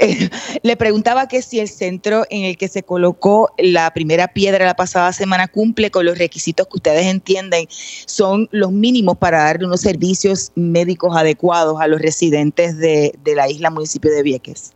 [0.62, 4.74] le preguntaba que si el centro en el que se colocó la primera piedra la
[4.74, 9.80] pasada semana cumple con los requisitos que ustedes entienden son los mínimos para darle unos
[9.80, 14.74] servicios médicos adecuados a los residentes de, la isla municipio de Vieques.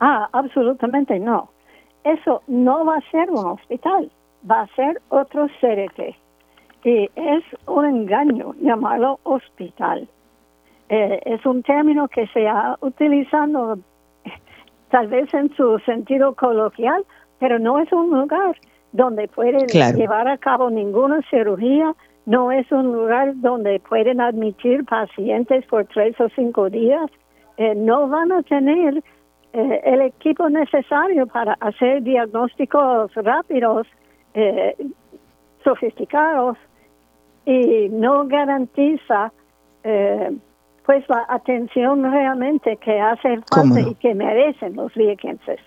[0.00, 1.50] ah, absolutamente no.
[2.04, 4.10] Eso no va a ser un hospital,
[4.48, 6.16] va a ser otro CRT.
[6.84, 10.08] Y es un engaño llamarlo hospital.
[10.88, 13.78] Eh, es un término que se ha utilizado
[14.90, 17.04] tal vez en su sentido coloquial,
[17.38, 18.56] pero no es un lugar
[18.92, 25.66] donde pueden llevar a cabo ninguna cirugía, no es un lugar donde pueden admitir pacientes
[25.66, 27.10] por tres o cinco días,
[27.58, 29.02] eh, no van a tener
[29.52, 33.86] eh, el equipo necesario para hacer diagnósticos rápidos,
[35.64, 36.56] sofisticados,
[37.48, 39.32] y no garantiza
[39.82, 40.36] eh,
[40.88, 45.60] pues la atención realmente que hace falta y que merecen los viequenses.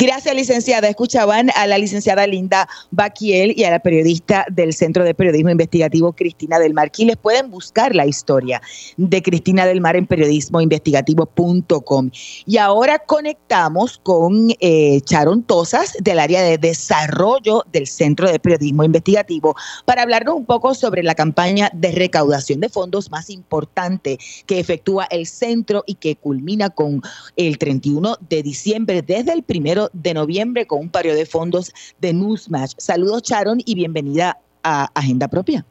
[0.00, 0.88] Gracias, licenciada.
[0.88, 6.14] Escuchaban a la licenciada Linda Baquiel y a la periodista del Centro de Periodismo Investigativo
[6.14, 6.86] Cristina del Mar.
[6.86, 8.62] Aquí les pueden buscar la historia
[8.96, 12.10] de Cristina del Mar en periodismoinvestigativo.com.
[12.46, 18.84] Y ahora conectamos con eh, Charon Tosas del área de desarrollo del Centro de Periodismo
[18.84, 24.60] Investigativo para hablarnos un poco sobre la campaña de recaudación de fondos más importante que
[24.60, 27.02] efectúa el centro y que culmina con
[27.36, 32.12] el 31 de diciembre desde el primero de noviembre con un pario de fondos de
[32.12, 32.74] Newsmatch.
[32.78, 35.64] Saludos, Sharon, y bienvenida a Agenda Propia.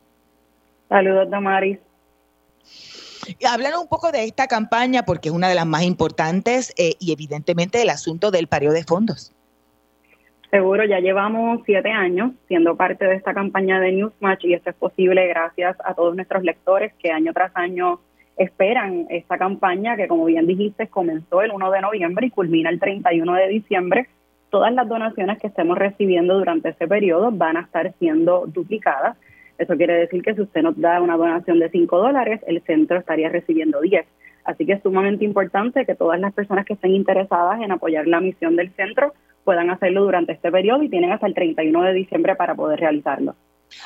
[0.90, 1.80] Saludos, Damaris.
[3.48, 7.12] Háblanos un poco de esta campaña porque es una de las más importantes eh, y
[7.12, 9.34] evidentemente el asunto del pario de fondos.
[10.50, 14.76] Seguro, ya llevamos siete años siendo parte de esta campaña de Newsmatch y esto es
[14.76, 18.00] posible gracias a todos nuestros lectores que año tras año
[18.40, 22.80] esperan esta campaña que, como bien dijiste, comenzó el 1 de noviembre y culmina el
[22.80, 24.08] 31 de diciembre.
[24.50, 29.18] Todas las donaciones que estemos recibiendo durante ese periodo van a estar siendo duplicadas.
[29.58, 32.98] Eso quiere decir que si usted nos da una donación de 5 dólares, el centro
[32.98, 34.06] estaría recibiendo 10.
[34.46, 38.22] Así que es sumamente importante que todas las personas que estén interesadas en apoyar la
[38.22, 39.14] misión del centro
[39.44, 43.36] puedan hacerlo durante este periodo y tienen hasta el 31 de diciembre para poder realizarlo.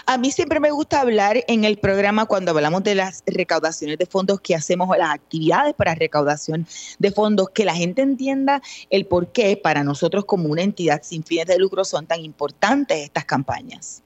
[0.05, 4.05] A mí siempre me gusta hablar en el programa cuando hablamos de las recaudaciones de
[4.05, 6.65] fondos que hacemos o las actividades para recaudación
[6.99, 11.23] de fondos, que la gente entienda el por qué para nosotros como una entidad sin
[11.23, 14.03] fines de lucro son tan importantes estas campañas.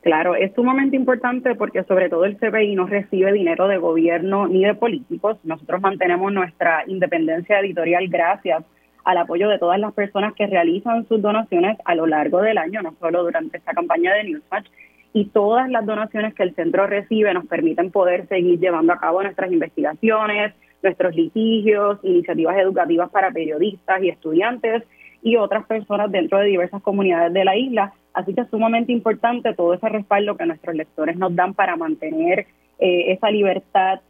[0.00, 4.64] Claro, es sumamente importante porque sobre todo el CPI no recibe dinero de gobierno ni
[4.64, 5.36] de políticos.
[5.42, 8.64] Nosotros mantenemos nuestra independencia editorial gracias
[9.04, 12.82] al apoyo de todas las personas que realizan sus donaciones a lo largo del año,
[12.82, 14.68] no solo durante esta campaña de Newsmatch,
[15.12, 19.22] y todas las donaciones que el centro recibe nos permiten poder seguir llevando a cabo
[19.22, 24.84] nuestras investigaciones, nuestros litigios, iniciativas educativas para periodistas y estudiantes
[25.22, 27.92] y otras personas dentro de diversas comunidades de la isla.
[28.14, 32.46] Así que es sumamente importante todo ese respaldo que nuestros lectores nos dan para mantener
[32.78, 34.00] eh, esa libertad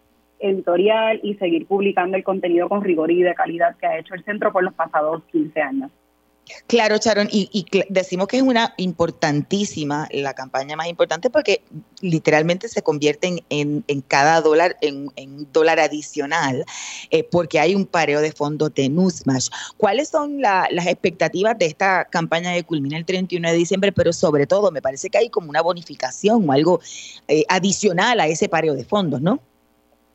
[0.40, 4.24] editorial y seguir publicando el contenido con rigor y de calidad que ha hecho el
[4.24, 5.90] centro por los pasados 15 años.
[6.66, 11.62] Claro, Charon, y, decimos que es una importantísima, la campaña más importante porque
[12.01, 16.64] literalmente se convierte en, cada dólar, en, un dólar adicional,
[17.11, 19.49] eh, porque hay un pareo de fondos de Newsmash.
[19.76, 23.92] ¿Cuáles son las expectativas de esta campaña que culmina el 31 de diciembre?
[23.92, 26.80] Pero sobre todo, me parece que hay como una bonificación o algo
[27.28, 29.40] eh, adicional a ese pareo de fondos, ¿no?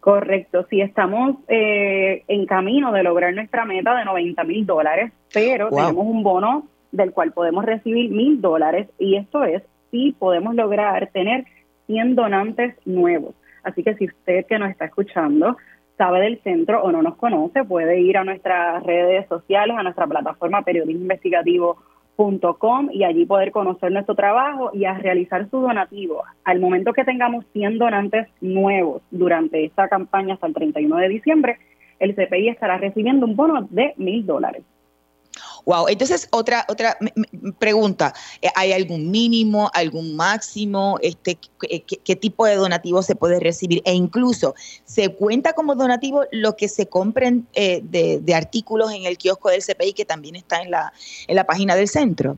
[0.04, 5.70] Correcto, sí, estamos eh, en camino de lograr nuestra meta de 90 mil dólares, pero
[5.70, 11.08] tenemos un bono del cual podemos recibir mil dólares y esto es si podemos lograr
[11.14, 11.45] tener
[11.88, 13.34] 100 donantes nuevos.
[13.64, 15.56] Así que si usted que nos está escuchando
[15.97, 20.06] sabe del centro o no nos conoce, puede ir a nuestras redes sociales, a nuestra
[20.06, 21.78] plataforma Periodismo Investigativo
[22.16, 26.24] Com y allí poder conocer nuestro trabajo y a realizar su donativo.
[26.43, 31.57] Al momento que tengamos 100 donantes nuevos durante esta campaña hasta el 31 de diciembre,
[31.99, 34.64] el CPI estará recibiendo un bono de mil dólares.
[35.66, 36.97] Wow, entonces otra otra
[37.57, 41.38] pregunta, eh, ¿hay algún mínimo, algún máximo, este
[42.03, 46.68] qué, tipo de donativo se puede recibir e incluso se cuenta como donativo lo que
[46.68, 50.91] se compren eh, de, artículos en el kiosco del CPI que también está en la
[51.28, 52.38] en la página del centro?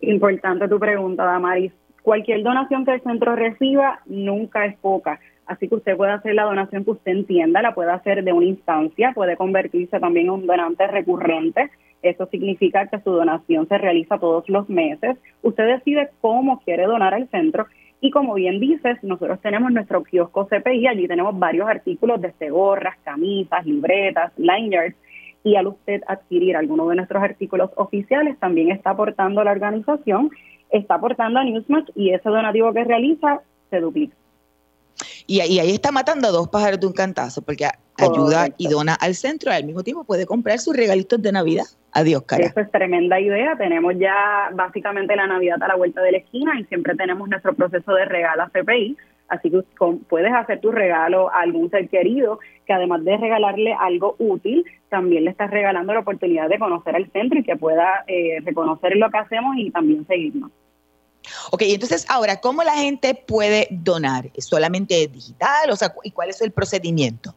[0.00, 1.72] Importante tu pregunta, Damaris.
[2.02, 5.20] Cualquier donación que el centro reciba nunca es poca.
[5.48, 8.46] Así que usted puede hacer la donación que usted entienda, la puede hacer de una
[8.46, 11.70] instancia, puede convertirse también en un donante recurrente
[12.02, 15.16] eso significa que su donación se realiza todos los meses.
[15.42, 17.66] Usted decide cómo quiere donar al centro
[18.00, 22.96] y como bien dices, nosotros tenemos nuestro kiosco CPI, allí tenemos varios artículos desde gorras,
[23.02, 24.96] camisas, libretas, lanyards
[25.42, 30.30] y al usted adquirir alguno de nuestros artículos oficiales también está aportando a la organización,
[30.70, 33.40] está aportando a Newsmatch y ese donativo que realiza
[33.70, 34.14] se duplica.
[35.28, 37.66] Y, y ahí está matando a dos pájaros de un cantazo, porque
[37.98, 41.64] ayuda y dona al centro y al mismo tiempo puede comprar sus regalitos de Navidad.
[41.92, 42.46] Adiós, cara.
[42.46, 43.54] Eso es tremenda idea.
[43.56, 47.54] Tenemos ya básicamente la Navidad a la vuelta de la esquina y siempre tenemos nuestro
[47.54, 48.96] proceso de regalo a CPI.
[49.28, 49.60] Así que
[50.08, 55.24] puedes hacer tu regalo a algún ser querido que además de regalarle algo útil, también
[55.24, 59.10] le estás regalando la oportunidad de conocer al centro y que pueda eh, reconocer lo
[59.10, 60.50] que hacemos y también seguirnos.
[61.50, 64.30] Ok, entonces ahora, ¿cómo la gente puede donar?
[64.34, 65.70] ¿Es solamente digital?
[65.70, 67.34] O sea, ¿y cuál es el procedimiento?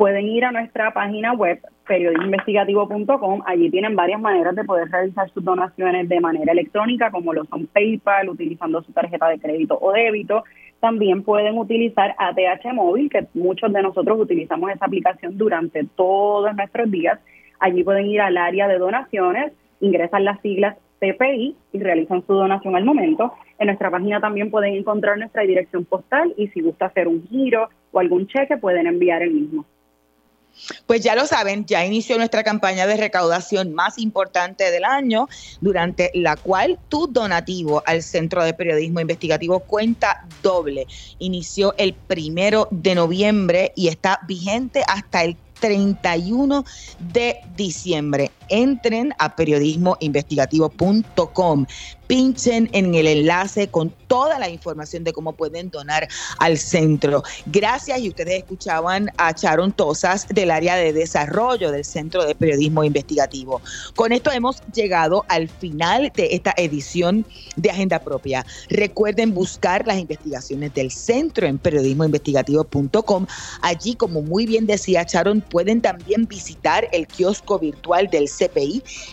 [0.00, 3.42] pueden ir a nuestra página web periodismoinvestigativo.com.
[3.44, 7.66] Allí tienen varias maneras de poder realizar sus donaciones de manera electrónica, como lo son
[7.66, 10.44] PayPal, utilizando su tarjeta de crédito o débito.
[10.80, 16.90] También pueden utilizar ATH Móvil, que muchos de nosotros utilizamos esa aplicación durante todos nuestros
[16.90, 17.20] días.
[17.58, 19.52] Allí pueden ir al área de donaciones,
[19.82, 23.32] ingresan las siglas CPI y realizan su donación al momento.
[23.58, 27.68] En nuestra página también pueden encontrar nuestra dirección postal y si gusta hacer un giro
[27.92, 29.64] o algún cheque pueden enviar el mismo.
[30.86, 35.28] Pues ya lo saben, ya inició nuestra campaña de recaudación más importante del año,
[35.60, 40.86] durante la cual tu donativo al Centro de Periodismo Investigativo cuenta doble.
[41.18, 46.64] Inició el primero de noviembre y está vigente hasta el 31
[46.98, 48.30] de diciembre.
[48.50, 51.66] Entren a periodismoinvestigativo.com
[52.10, 56.08] pinchen en el enlace con toda la información de cómo pueden donar
[56.40, 57.22] al centro.
[57.46, 62.82] Gracias y ustedes escuchaban a Charon Tosas del área de desarrollo del Centro de Periodismo
[62.82, 63.62] Investigativo.
[63.94, 67.24] Con esto hemos llegado al final de esta edición
[67.54, 68.44] de Agenda Propia.
[68.68, 73.26] Recuerden buscar las investigaciones del centro en periodismoinvestigativo.com.
[73.62, 78.26] Allí, como muy bien decía Charon, pueden también visitar el kiosco virtual del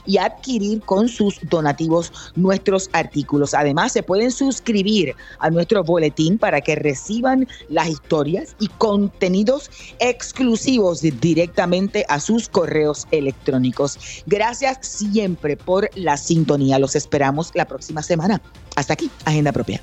[0.05, 3.53] Y adquirir con sus donativos nuestros artículos.
[3.53, 9.69] Además, se pueden suscribir a nuestro boletín para que reciban las historias y contenidos
[9.99, 13.97] exclusivos directamente a sus correos electrónicos.
[14.25, 16.79] Gracias siempre por la sintonía.
[16.79, 18.41] Los esperamos la próxima semana.
[18.75, 19.81] Hasta aquí, Agenda Propia.